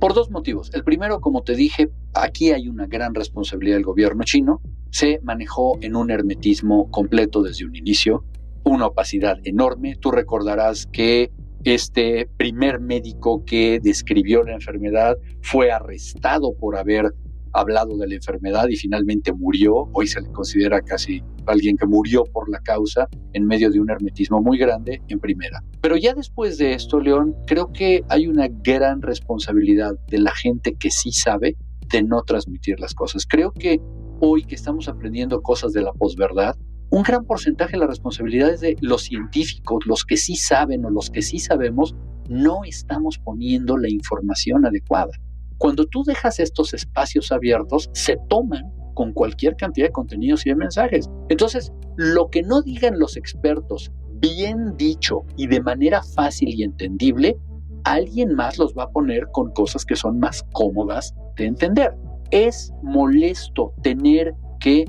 Por 0.00 0.14
dos 0.14 0.32
motivos. 0.32 0.68
El 0.74 0.82
primero, 0.82 1.20
como 1.20 1.44
te 1.44 1.54
dije, 1.54 1.90
aquí 2.12 2.50
hay 2.50 2.68
una 2.68 2.88
gran 2.88 3.14
responsabilidad 3.14 3.76
del 3.76 3.84
gobierno 3.84 4.24
chino. 4.24 4.62
Se 4.90 5.20
manejó 5.22 5.78
en 5.80 5.94
un 5.94 6.10
hermetismo 6.10 6.90
completo 6.90 7.40
desde 7.40 7.64
un 7.64 7.76
inicio, 7.76 8.24
una 8.64 8.86
opacidad 8.86 9.38
enorme. 9.44 9.94
Tú 9.94 10.10
recordarás 10.10 10.86
que 10.86 11.30
este 11.64 12.28
primer 12.36 12.80
médico 12.80 13.44
que 13.44 13.80
describió 13.82 14.42
la 14.42 14.54
enfermedad 14.54 15.16
fue 15.42 15.70
arrestado 15.70 16.54
por 16.58 16.76
haber 16.76 17.12
hablado 17.52 17.96
de 17.98 18.08
la 18.08 18.14
enfermedad 18.14 18.68
y 18.68 18.76
finalmente 18.76 19.32
murió. 19.32 19.88
Hoy 19.92 20.06
se 20.06 20.20
le 20.20 20.30
considera 20.30 20.80
casi 20.80 21.22
alguien 21.46 21.76
que 21.76 21.86
murió 21.86 22.24
por 22.24 22.48
la 22.48 22.60
causa 22.60 23.08
en 23.32 23.46
medio 23.46 23.70
de 23.70 23.80
un 23.80 23.90
hermetismo 23.90 24.40
muy 24.40 24.58
grande 24.58 25.02
en 25.08 25.18
primera. 25.18 25.62
Pero 25.80 25.96
ya 25.96 26.14
después 26.14 26.58
de 26.58 26.74
esto, 26.74 27.00
León, 27.00 27.34
creo 27.46 27.72
que 27.72 28.04
hay 28.08 28.26
una 28.26 28.48
gran 28.48 29.02
responsabilidad 29.02 29.92
de 30.08 30.18
la 30.18 30.34
gente 30.34 30.74
que 30.74 30.90
sí 30.90 31.12
sabe 31.12 31.56
de 31.90 32.02
no 32.02 32.22
transmitir 32.22 32.78
las 32.78 32.94
cosas. 32.94 33.26
Creo 33.26 33.52
que 33.52 33.80
hoy 34.20 34.44
que 34.44 34.54
estamos 34.54 34.88
aprendiendo 34.88 35.42
cosas 35.42 35.72
de 35.72 35.82
la 35.82 35.92
posverdad, 35.92 36.56
un 36.90 37.02
gran 37.02 37.24
porcentaje 37.24 37.72
de 37.72 37.78
la 37.78 37.86
responsabilidad 37.86 38.50
es 38.50 38.60
de 38.60 38.76
los 38.80 39.02
científicos, 39.02 39.86
los 39.86 40.04
que 40.04 40.16
sí 40.16 40.34
saben 40.34 40.84
o 40.84 40.90
los 40.90 41.10
que 41.10 41.22
sí 41.22 41.38
sabemos, 41.38 41.94
no 42.28 42.64
estamos 42.64 43.18
poniendo 43.18 43.76
la 43.76 43.88
información 43.88 44.66
adecuada. 44.66 45.12
Cuando 45.56 45.86
tú 45.86 46.02
dejas 46.04 46.40
estos 46.40 46.74
espacios 46.74 47.30
abiertos, 47.30 47.90
se 47.92 48.16
toman 48.28 48.72
con 48.94 49.12
cualquier 49.12 49.56
cantidad 49.56 49.86
de 49.86 49.92
contenidos 49.92 50.44
y 50.44 50.50
de 50.50 50.56
mensajes. 50.56 51.08
Entonces, 51.28 51.72
lo 51.96 52.28
que 52.28 52.42
no 52.42 52.60
digan 52.60 52.98
los 52.98 53.16
expertos, 53.16 53.92
bien 54.14 54.76
dicho 54.76 55.24
y 55.36 55.46
de 55.46 55.60
manera 55.60 56.02
fácil 56.02 56.48
y 56.48 56.64
entendible, 56.64 57.36
alguien 57.84 58.34
más 58.34 58.58
los 58.58 58.74
va 58.74 58.84
a 58.84 58.90
poner 58.90 59.28
con 59.32 59.52
cosas 59.52 59.84
que 59.84 59.96
son 59.96 60.18
más 60.18 60.44
cómodas 60.52 61.14
de 61.36 61.46
entender. 61.46 61.94
Es 62.30 62.72
molesto 62.82 63.74
tener 63.82 64.34
que 64.60 64.84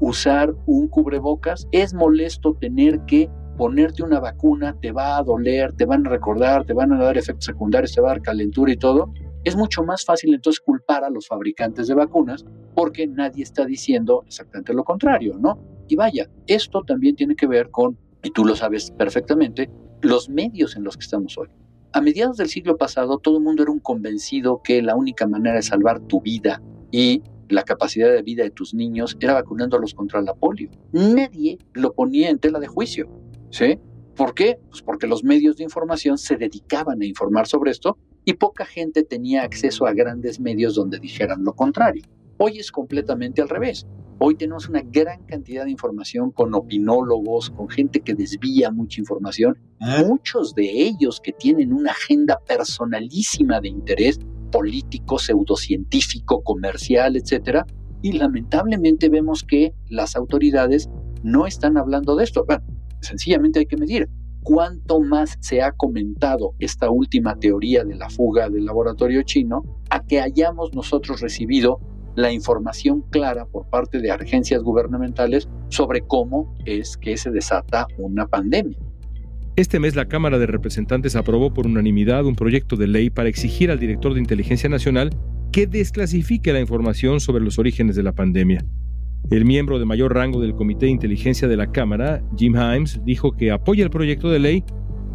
usar 0.00 0.54
un 0.66 0.88
cubrebocas, 0.88 1.66
es 1.72 1.94
molesto 1.94 2.54
tener 2.60 3.00
que 3.06 3.30
ponerte 3.56 4.02
una 4.02 4.20
vacuna, 4.20 4.76
te 4.80 4.92
va 4.92 5.16
a 5.16 5.22
doler, 5.22 5.72
te 5.72 5.86
van 5.86 6.06
a 6.06 6.10
recordar, 6.10 6.64
te 6.64 6.74
van 6.74 6.92
a 6.92 6.98
dar 6.98 7.16
efectos 7.16 7.46
secundarios, 7.46 7.94
te 7.94 8.00
va 8.00 8.08
a 8.08 8.12
dar 8.12 8.22
calentura 8.22 8.72
y 8.72 8.76
todo. 8.76 9.12
Es 9.44 9.56
mucho 9.56 9.82
más 9.84 10.04
fácil 10.04 10.34
entonces 10.34 10.60
culpar 10.60 11.04
a 11.04 11.10
los 11.10 11.26
fabricantes 11.28 11.86
de 11.86 11.94
vacunas 11.94 12.44
porque 12.74 13.06
nadie 13.06 13.42
está 13.42 13.64
diciendo 13.64 14.24
exactamente 14.26 14.74
lo 14.74 14.84
contrario, 14.84 15.38
¿no? 15.38 15.58
Y 15.88 15.96
vaya, 15.96 16.28
esto 16.46 16.82
también 16.82 17.16
tiene 17.16 17.36
que 17.36 17.46
ver 17.46 17.70
con, 17.70 17.96
y 18.22 18.30
tú 18.30 18.44
lo 18.44 18.56
sabes 18.56 18.90
perfectamente, 18.90 19.70
los 20.02 20.28
medios 20.28 20.76
en 20.76 20.84
los 20.84 20.96
que 20.96 21.04
estamos 21.04 21.38
hoy. 21.38 21.48
A 21.92 22.00
mediados 22.00 22.36
del 22.36 22.48
siglo 22.48 22.76
pasado 22.76 23.18
todo 23.18 23.38
el 23.38 23.44
mundo 23.44 23.62
era 23.62 23.72
un 23.72 23.78
convencido 23.78 24.60
que 24.62 24.82
la 24.82 24.96
única 24.96 25.26
manera 25.26 25.56
de 25.56 25.62
salvar 25.62 26.00
tu 26.00 26.20
vida 26.20 26.60
y 26.90 27.22
la 27.48 27.62
capacidad 27.62 28.12
de 28.12 28.22
vida 28.22 28.44
de 28.44 28.50
tus 28.50 28.74
niños 28.74 29.16
era 29.20 29.34
vacunándolos 29.34 29.94
contra 29.94 30.20
la 30.22 30.34
polio. 30.34 30.70
Nadie 30.92 31.58
lo 31.72 31.92
ponía 31.94 32.30
en 32.30 32.38
tela 32.38 32.58
de 32.58 32.66
juicio. 32.66 33.08
¿Sí? 33.50 33.78
¿Por 34.14 34.34
qué? 34.34 34.58
Pues 34.70 34.82
porque 34.82 35.06
los 35.06 35.24
medios 35.24 35.56
de 35.56 35.64
información 35.64 36.16
se 36.18 36.36
dedicaban 36.36 37.02
a 37.02 37.04
informar 37.04 37.46
sobre 37.46 37.70
esto 37.70 37.98
y 38.24 38.32
poca 38.32 38.64
gente 38.64 39.02
tenía 39.02 39.42
acceso 39.42 39.86
a 39.86 39.92
grandes 39.92 40.40
medios 40.40 40.74
donde 40.74 40.98
dijeran 40.98 41.44
lo 41.44 41.54
contrario. 41.54 42.02
Hoy 42.38 42.58
es 42.58 42.72
completamente 42.72 43.42
al 43.42 43.48
revés. 43.48 43.86
Hoy 44.18 44.34
tenemos 44.34 44.68
una 44.70 44.80
gran 44.82 45.24
cantidad 45.26 45.64
de 45.64 45.70
información 45.70 46.30
con 46.30 46.54
opinólogos, 46.54 47.50
con 47.50 47.68
gente 47.68 48.00
que 48.00 48.14
desvía 48.14 48.70
mucha 48.70 49.00
información, 49.00 49.58
muchos 50.06 50.54
de 50.54 50.64
ellos 50.64 51.20
que 51.22 51.32
tienen 51.32 51.74
una 51.74 51.90
agenda 51.90 52.38
personalísima 52.46 53.60
de 53.60 53.68
interés 53.68 54.18
político, 54.56 55.18
pseudocientífico, 55.18 56.42
comercial, 56.42 57.14
etcétera, 57.16 57.66
y 58.00 58.12
lamentablemente 58.12 59.10
vemos 59.10 59.42
que 59.42 59.74
las 59.90 60.16
autoridades 60.16 60.88
no 61.22 61.46
están 61.46 61.76
hablando 61.76 62.16
de 62.16 62.24
esto. 62.24 62.46
Bueno, 62.46 62.64
sencillamente 63.02 63.58
hay 63.58 63.66
que 63.66 63.76
medir 63.76 64.08
cuánto 64.42 65.00
más 65.00 65.36
se 65.40 65.60
ha 65.60 65.72
comentado 65.72 66.54
esta 66.58 66.90
última 66.90 67.38
teoría 67.38 67.84
de 67.84 67.96
la 67.96 68.08
fuga 68.08 68.48
del 68.48 68.64
laboratorio 68.64 69.22
chino 69.24 69.62
a 69.90 70.02
que 70.02 70.20
hayamos 70.20 70.72
nosotros 70.72 71.20
recibido 71.20 71.78
la 72.14 72.32
información 72.32 73.02
clara 73.10 73.44
por 73.44 73.68
parte 73.68 74.00
de 74.00 74.10
agencias 74.10 74.62
gubernamentales 74.62 75.50
sobre 75.68 76.00
cómo 76.00 76.54
es 76.64 76.96
que 76.96 77.18
se 77.18 77.30
desata 77.30 77.88
una 77.98 78.26
pandemia. 78.26 78.78
Este 79.56 79.80
mes 79.80 79.96
la 79.96 80.04
Cámara 80.04 80.38
de 80.38 80.44
Representantes 80.44 81.16
aprobó 81.16 81.54
por 81.54 81.66
unanimidad 81.66 82.26
un 82.26 82.34
proyecto 82.34 82.76
de 82.76 82.88
ley 82.88 83.08
para 83.08 83.30
exigir 83.30 83.70
al 83.70 83.80
director 83.80 84.12
de 84.12 84.20
Inteligencia 84.20 84.68
Nacional 84.68 85.16
que 85.50 85.66
desclasifique 85.66 86.52
la 86.52 86.60
información 86.60 87.20
sobre 87.20 87.42
los 87.42 87.58
orígenes 87.58 87.96
de 87.96 88.02
la 88.02 88.12
pandemia. 88.12 88.62
El 89.30 89.46
miembro 89.46 89.78
de 89.78 89.86
mayor 89.86 90.14
rango 90.14 90.42
del 90.42 90.54
Comité 90.54 90.84
de 90.84 90.92
Inteligencia 90.92 91.48
de 91.48 91.56
la 91.56 91.72
Cámara, 91.72 92.22
Jim 92.36 92.54
Himes, 92.54 93.00
dijo 93.06 93.32
que 93.32 93.50
apoya 93.50 93.82
el 93.82 93.88
proyecto 93.88 94.28
de 94.28 94.40
ley 94.40 94.64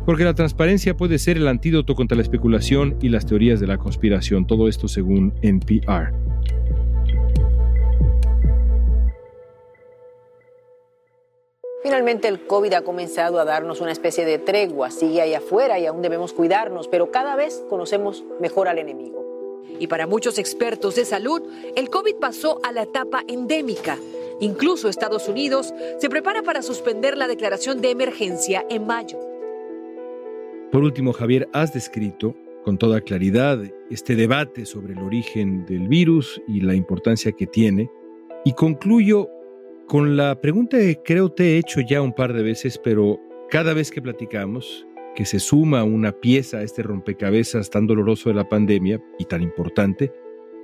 porque 0.08 0.24
la 0.24 0.34
transparencia 0.34 0.98
puede 0.98 1.20
ser 1.20 1.38
el 1.38 1.48
antídoto 1.48 1.94
contra 1.94 2.16
la 2.16 2.24
especulación 2.24 2.98
y 3.00 3.10
las 3.10 3.28
teorías 3.28 3.60
de 3.60 3.68
la 3.68 3.78
conspiración. 3.78 4.48
Todo 4.48 4.68
esto 4.68 4.88
según 4.88 5.36
NPR. 5.44 6.16
Finalmente 11.84 12.28
el 12.28 12.46
COVID 12.46 12.74
ha 12.74 12.84
comenzado 12.84 13.40
a 13.40 13.46
darnos 13.46 13.82
una 13.82 13.92
especie 13.92 14.24
de 14.24 14.38
tregua, 14.38 14.92
sigue 14.92 15.22
ahí 15.22 15.34
afuera 15.34 15.80
y 15.80 15.88
aún 15.88 16.04
debemos 16.04 16.32
cuidarnos, 16.32 16.88
pero 16.88 17.10
cada 17.10 17.36
vez 17.36 17.64
conocemos 17.70 18.24
mejor 18.40 18.68
al 18.68 18.78
enemigo. 18.78 19.64
Y 19.80 19.88
para 19.88 20.06
muchos 20.06 20.38
expertos 20.38 20.96
de 20.96 21.06
salud, 21.06 21.42
el 21.76 21.90
COVID 21.90 22.16
pasó 22.18 22.60
a 22.64 22.72
la 22.72 22.84
etapa 22.84 23.24
endémica. 23.28 23.98
Incluso 24.40 24.90
Estados 24.90 25.28
Unidos 25.28 25.74
se 25.98 26.10
prepara 26.10 26.44
para 26.44 26.62
suspender 26.62 27.18
la 27.18 27.28
declaración 27.28 27.82
de 27.82 27.90
emergencia 27.90 28.64
en 28.70 28.86
mayo. 28.86 29.20
Por 30.72 30.84
último, 30.84 31.14
Javier, 31.14 31.50
has 31.52 31.74
descrito 31.74 32.36
con 32.64 32.78
toda 32.78 33.02
claridad 33.02 33.60
este 33.90 34.16
debate 34.16 34.68
sobre 34.68 34.94
el 34.94 35.00
origen 35.00 35.66
del 35.66 35.88
virus 35.88 36.40
y 36.48 36.62
la 36.62 36.76
importancia 36.76 37.32
que 37.32 37.48
tiene. 37.48 37.90
Y 38.46 38.54
concluyo 38.54 39.30
con 39.92 40.16
la 40.16 40.40
pregunta 40.40 40.78
que 40.78 41.02
creo 41.04 41.34
te 41.34 41.44
he 41.44 41.58
hecho 41.58 41.82
ya 41.82 42.02
un 42.02 42.14
par 42.14 42.32
de 42.32 42.44
veces, 42.44 42.78
pero 42.78 43.20
cada 43.50 43.74
vez 43.74 43.92
que 43.92 44.02
platicamos, 44.02 44.88
que 45.16 45.26
se 45.26 45.38
suma 45.38 45.84
una 45.84 46.14
pieza 46.14 46.60
a 46.60 46.62
este 46.62 46.82
rompecabezas 46.82 47.70
tan 47.70 47.88
doloroso 47.88 48.30
de 48.30 48.36
la 48.36 48.48
pandemia 48.48 49.04
y 49.20 49.26
tan 49.26 49.42
importante, 49.42 50.14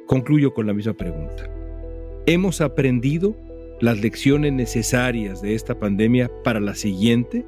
concluyo 0.05 0.53
con 0.53 0.65
la 0.65 0.73
misma 0.73 0.93
pregunta. 0.93 1.43
¿Hemos 2.25 2.61
aprendido 2.61 3.35
las 3.81 3.99
lecciones 3.99 4.53
necesarias 4.53 5.41
de 5.41 5.55
esta 5.55 5.77
pandemia 5.77 6.31
para 6.45 6.61
la 6.61 6.73
siguiente? 6.73 7.45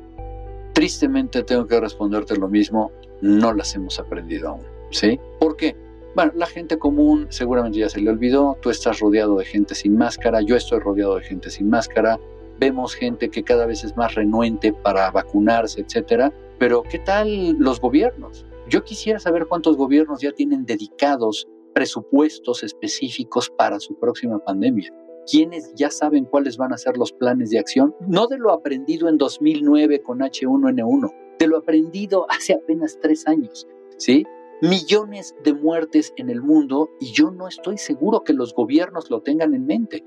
Tristemente 0.74 1.44
tengo 1.44 1.66
que 1.66 1.80
responderte 1.80 2.36
lo 2.36 2.50
mismo, 2.50 2.92
no 3.22 3.54
las 3.54 3.74
hemos 3.74 4.02
aprendido 4.02 4.50
aún, 4.50 4.64
¿sí? 4.92 5.18
¿Por 5.40 5.56
qué? 5.56 5.78
Bueno, 6.16 6.32
la 6.36 6.48
gente 6.48 6.78
común 6.78 7.28
seguramente 7.30 7.80
ya 7.80 7.90
se 7.90 8.02
le 8.02 8.10
olvidó, 8.10 8.58
tú 8.62 8.70
estás 8.70 9.00
rodeado 9.00 9.38
de 9.38 9.46
gente 9.46 9.76
sin 9.76 9.96
máscara, 9.96 10.42
yo 10.42 10.56
estoy 10.56 10.80
rodeado 10.80 11.16
de 11.16 11.24
gente 11.24 11.50
sin 11.50 11.70
máscara, 11.70 12.20
vemos 12.60 12.96
gente 12.96 13.30
que 13.30 13.44
cada 13.44 13.66
vez 13.66 13.84
es 13.84 13.96
más 13.96 14.16
renuente 14.16 14.74
para 14.74 15.12
vacunarse, 15.12 15.82
etcétera, 15.82 16.34
pero 16.58 16.84
¿qué 16.84 17.00
tal 17.00 17.58
los 17.60 17.80
gobiernos? 17.80 18.46
Yo 18.70 18.84
quisiera 18.84 19.20
saber 19.20 19.46
cuántos 19.48 19.78
gobiernos 19.78 20.22
ya 20.22 20.32
tienen 20.32 20.66
dedicados 20.66 21.48
presupuestos 21.74 22.64
específicos 22.64 23.50
para 23.50 23.80
su 23.80 23.98
próxima 23.98 24.40
pandemia. 24.40 24.94
¿Quiénes 25.30 25.74
ya 25.76 25.92
saben 25.92 26.26
cuáles 26.26 26.58
van 26.58 26.74
a 26.74 26.78
ser 26.78 26.98
los 26.98 27.12
planes 27.12 27.52
de 27.52 27.60
acción? 27.60 27.96
No 28.02 28.28
de 28.28 28.38
lo 28.38 28.52
aprendido 28.52 29.08
en 29.08 29.18
2009 29.18 30.02
con 30.02 30.20
H1N1, 30.20 31.38
de 31.38 31.48
lo 31.48 31.58
aprendido 31.58 32.26
hace 32.30 32.54
apenas 32.54 32.98
tres 33.02 33.28
años, 33.28 33.68
¿sí? 33.98 34.26
Millones 34.62 35.38
de 35.46 35.54
muertes 35.54 36.14
en 36.18 36.30
el 36.30 36.42
mundo 36.42 36.90
y 37.00 37.14
yo 37.14 37.32
no 37.32 37.48
estoy 37.48 37.78
seguro 37.78 38.26
que 38.26 38.34
los 38.34 38.54
gobiernos 38.54 39.10
lo 39.10 39.22
tengan 39.22 39.54
en 39.54 39.66
mente. 39.66 40.04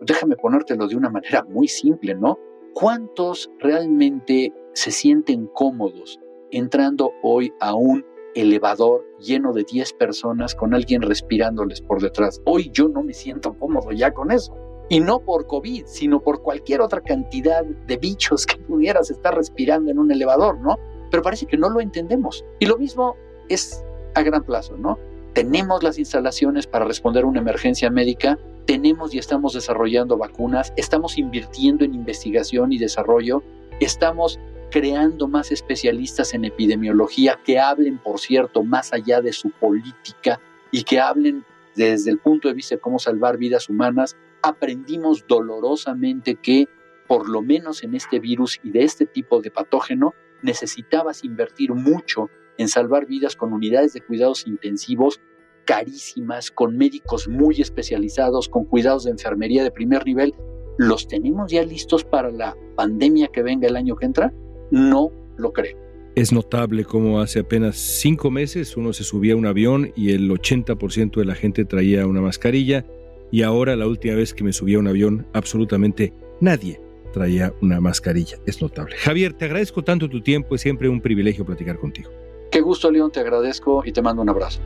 Déjame 0.00 0.36
ponértelo 0.36 0.86
de 0.86 0.94
una 0.94 1.10
manera 1.10 1.42
muy 1.42 1.66
simple, 1.66 2.14
¿no? 2.14 2.38
¿Cuántos 2.72 3.50
realmente 3.58 4.52
se 4.74 4.92
sienten 4.92 5.48
cómodos 5.48 6.20
entrando 6.52 7.10
hoy 7.24 7.52
a 7.58 7.74
un 7.74 8.06
elevador 8.36 9.04
lleno 9.18 9.52
de 9.52 9.64
10 9.64 9.94
personas 9.94 10.54
con 10.54 10.72
alguien 10.72 11.02
respirándoles 11.02 11.80
por 11.80 12.00
detrás? 12.00 12.40
Hoy 12.44 12.70
yo 12.72 12.88
no 12.88 13.02
me 13.02 13.12
siento 13.12 13.58
cómodo 13.58 13.90
ya 13.90 14.14
con 14.14 14.30
eso. 14.30 14.56
Y 14.88 15.00
no 15.00 15.18
por 15.18 15.48
COVID, 15.48 15.82
sino 15.86 16.22
por 16.22 16.42
cualquier 16.42 16.80
otra 16.80 17.00
cantidad 17.00 17.64
de 17.64 17.96
bichos 17.96 18.46
que 18.46 18.56
pudieras 18.58 19.10
estar 19.10 19.34
respirando 19.34 19.90
en 19.90 19.98
un 19.98 20.12
elevador, 20.12 20.60
¿no? 20.60 20.76
Pero 21.10 21.24
parece 21.24 21.46
que 21.46 21.56
no 21.56 21.68
lo 21.70 21.80
entendemos. 21.80 22.44
Y 22.60 22.66
lo 22.66 22.78
mismo 22.78 23.16
es 23.48 23.82
a 24.16 24.22
gran 24.22 24.42
plazo, 24.42 24.76
¿no? 24.76 24.98
Tenemos 25.34 25.82
las 25.82 25.98
instalaciones 25.98 26.66
para 26.66 26.86
responder 26.86 27.24
a 27.24 27.26
una 27.26 27.40
emergencia 27.40 27.90
médica, 27.90 28.38
tenemos 28.64 29.14
y 29.14 29.18
estamos 29.18 29.52
desarrollando 29.52 30.16
vacunas, 30.16 30.72
estamos 30.76 31.18
invirtiendo 31.18 31.84
en 31.84 31.94
investigación 31.94 32.72
y 32.72 32.78
desarrollo, 32.78 33.42
estamos 33.78 34.40
creando 34.70 35.28
más 35.28 35.52
especialistas 35.52 36.32
en 36.32 36.46
epidemiología 36.46 37.38
que 37.44 37.58
hablen, 37.60 37.98
por 37.98 38.18
cierto, 38.18 38.64
más 38.64 38.94
allá 38.94 39.20
de 39.20 39.34
su 39.34 39.50
política 39.50 40.40
y 40.70 40.82
que 40.84 40.98
hablen 40.98 41.44
desde 41.74 42.10
el 42.10 42.18
punto 42.18 42.48
de 42.48 42.54
vista 42.54 42.76
de 42.76 42.80
cómo 42.80 42.98
salvar 42.98 43.36
vidas 43.36 43.68
humanas. 43.68 44.16
Aprendimos 44.42 45.26
dolorosamente 45.28 46.36
que, 46.36 46.66
por 47.06 47.28
lo 47.28 47.42
menos 47.42 47.84
en 47.84 47.94
este 47.94 48.20
virus 48.20 48.58
y 48.64 48.70
de 48.70 48.84
este 48.84 49.04
tipo 49.04 49.42
de 49.42 49.50
patógeno, 49.50 50.14
necesitabas 50.42 51.24
invertir 51.24 51.74
mucho 51.74 52.30
en 52.58 52.68
salvar 52.68 53.06
vidas 53.06 53.36
con 53.36 53.52
unidades 53.52 53.92
de 53.92 54.00
cuidados 54.00 54.46
intensivos 54.46 55.20
carísimas, 55.66 56.50
con 56.50 56.76
médicos 56.76 57.28
muy 57.28 57.60
especializados, 57.60 58.48
con 58.48 58.64
cuidados 58.64 59.04
de 59.04 59.10
enfermería 59.10 59.62
de 59.62 59.70
primer 59.70 60.06
nivel, 60.06 60.34
¿los 60.78 61.08
tenemos 61.08 61.50
ya 61.50 61.62
listos 61.64 62.04
para 62.04 62.30
la 62.30 62.56
pandemia 62.76 63.28
que 63.28 63.42
venga 63.42 63.66
el 63.66 63.76
año 63.76 63.96
que 63.96 64.06
entra? 64.06 64.32
No 64.70 65.10
lo 65.36 65.52
creo. 65.52 65.76
Es 66.14 66.32
notable 66.32 66.84
cómo 66.84 67.20
hace 67.20 67.40
apenas 67.40 67.76
cinco 67.76 68.30
meses 68.30 68.76
uno 68.78 68.94
se 68.94 69.04
subía 69.04 69.34
a 69.34 69.36
un 69.36 69.44
avión 69.44 69.92
y 69.94 70.12
el 70.12 70.30
80% 70.30 71.16
de 71.16 71.24
la 71.26 71.34
gente 71.34 71.66
traía 71.66 72.06
una 72.06 72.22
mascarilla 72.22 72.86
y 73.30 73.42
ahora 73.42 73.76
la 73.76 73.86
última 73.86 74.14
vez 74.14 74.32
que 74.32 74.44
me 74.44 74.54
subí 74.54 74.74
a 74.74 74.78
un 74.78 74.88
avión 74.88 75.26
absolutamente 75.34 76.14
nadie 76.40 76.80
traía 77.12 77.52
una 77.60 77.80
mascarilla. 77.80 78.38
Es 78.46 78.62
notable. 78.62 78.96
Javier, 78.96 79.34
te 79.34 79.44
agradezco 79.44 79.82
tanto 79.82 80.08
tu 80.08 80.22
tiempo, 80.22 80.54
es 80.54 80.62
siempre 80.62 80.88
un 80.88 81.00
privilegio 81.00 81.44
platicar 81.44 81.78
contigo. 81.78 82.10
Qué 82.56 82.62
gusto, 82.62 82.90
León, 82.90 83.10
te 83.12 83.20
agradezco 83.20 83.82
y 83.84 83.92
te 83.92 84.00
mando 84.00 84.22
un 84.22 84.30
abrazo. 84.30 84.62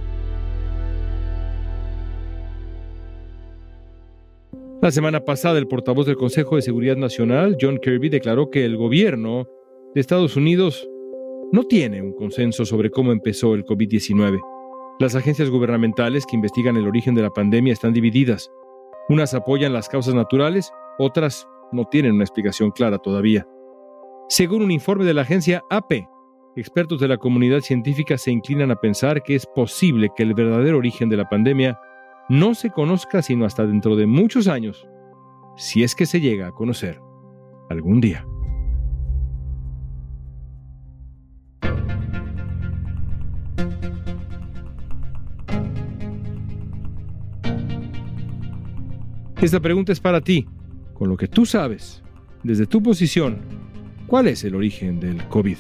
La 4.81 4.93
semana 4.93 5.25
pasada, 5.25 5.59
el 5.59 5.67
portavoz 5.67 6.07
del 6.07 6.15
Consejo 6.15 6.55
de 6.55 6.63
Seguridad 6.63 6.95
Nacional, 6.95 7.57
John 7.61 7.79
Kirby, 7.79 8.09
declaró 8.09 8.49
que 8.49 8.65
el 8.65 8.77
gobierno 8.77 9.49
de 9.93 10.01
Estados 10.01 10.37
Unidos 10.37 10.89
no 11.51 11.65
tiene 11.65 12.01
un 12.01 12.15
consenso 12.15 12.65
sobre 12.65 12.93
cómo 12.93 13.11
empezó 13.11 13.55
el 13.55 13.65
COVID-19. 13.65 14.39
Las 15.01 15.17
agencias 15.17 15.51
gubernamentales 15.51 16.27
que 16.27 16.37
investigan 16.37 16.77
el 16.77 16.87
origen 16.87 17.17
de 17.17 17.23
la 17.23 17.31
pandemia 17.31 17.73
están 17.73 17.93
divididas. 17.93 18.53
Unas 19.09 19.35
apoyan 19.35 19.73
las 19.73 19.89
causas 19.89 20.15
naturales, 20.15 20.71
otras 21.01 21.49
no 21.73 21.87
tienen 21.87 22.13
una 22.13 22.23
explicación 22.23 22.71
clara 22.71 22.99
todavía. 22.99 23.49
Según 24.29 24.63
un 24.63 24.71
informe 24.71 25.05
de 25.05 25.15
la 25.15 25.23
agencia 25.23 25.65
AP, 25.71 26.05
expertos 26.57 27.01
de 27.01 27.09
la 27.09 27.17
comunidad 27.17 27.61
científica 27.61 28.19
se 28.19 28.31
inclinan 28.31 28.71
a 28.71 28.77
pensar 28.77 29.23
que 29.23 29.35
es 29.35 29.47
posible 29.47 30.11
que 30.17 30.23
el 30.23 30.35
verdadero 30.35 30.79
origen 30.79 31.09
de 31.09 31.17
la 31.17 31.29
pandemia 31.29 31.79
no 32.29 32.55
se 32.55 32.71
conozca 32.71 33.23
sino 33.23 33.45
hasta 33.45 33.67
dentro 33.67 33.97
de 33.97 34.07
muchos 34.07 34.49
años, 34.49 34.87
si 35.57 35.83
es 35.83 35.95
que 35.95 36.07
se 36.07 36.21
llega 36.21 36.49
a 36.49 36.53
conocer 36.53 37.01
algún 37.69 38.01
día. 38.01 38.25
Esta 49.41 49.59
pregunta 49.59 49.91
es 49.93 50.01
para 50.01 50.21
ti, 50.21 50.47
con 50.93 51.09
lo 51.09 51.17
que 51.17 51.27
tú 51.27 51.47
sabes, 51.47 52.03
desde 52.43 52.67
tu 52.67 52.83
posición, 52.83 53.39
¿cuál 54.07 54.29
es 54.29 54.45
el 54.45 54.55
origen 54.55 55.01
del 55.01 55.27
COVID? 55.29 55.57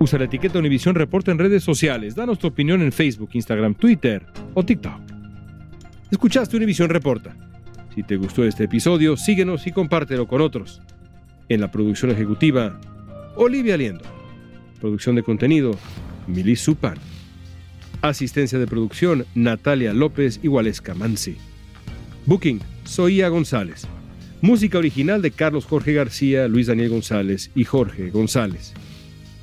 Usa 0.00 0.18
la 0.18 0.26
etiqueta 0.26 0.60
Univisión 0.60 0.94
Reporta 0.94 1.32
en 1.32 1.38
redes 1.38 1.64
sociales, 1.64 2.14
danos 2.14 2.38
tu 2.38 2.46
opinión 2.46 2.82
en 2.82 2.92
Facebook, 2.92 3.30
Instagram, 3.32 3.74
Twitter 3.74 4.24
o 4.54 4.64
TikTok. 4.64 5.00
Escuchaste 6.10 6.56
Univisión 6.56 6.88
Reporta. 6.88 7.34
Si 7.94 8.04
te 8.04 8.16
gustó 8.16 8.44
este 8.44 8.64
episodio, 8.64 9.16
síguenos 9.16 9.66
y 9.66 9.72
compártelo 9.72 10.28
con 10.28 10.40
otros. 10.40 10.80
En 11.48 11.60
la 11.60 11.72
producción 11.72 12.12
ejecutiva, 12.12 12.80
Olivia 13.34 13.76
Liendo. 13.76 14.04
Producción 14.80 15.16
de 15.16 15.24
contenido, 15.24 15.72
Mili 16.28 16.54
Supan. 16.54 16.96
Asistencia 18.00 18.60
de 18.60 18.68
producción, 18.68 19.26
Natalia 19.34 19.92
López 19.92 20.38
y 20.44 20.46
Waleska 20.46 20.94
Mansi. 20.94 21.36
Booking, 22.24 22.60
Soía 22.84 23.28
González. 23.30 23.88
Música 24.42 24.78
original 24.78 25.22
de 25.22 25.32
Carlos 25.32 25.64
Jorge 25.64 25.92
García, 25.92 26.46
Luis 26.46 26.68
Daniel 26.68 26.90
González 26.90 27.50
y 27.56 27.64
Jorge 27.64 28.10
González. 28.10 28.74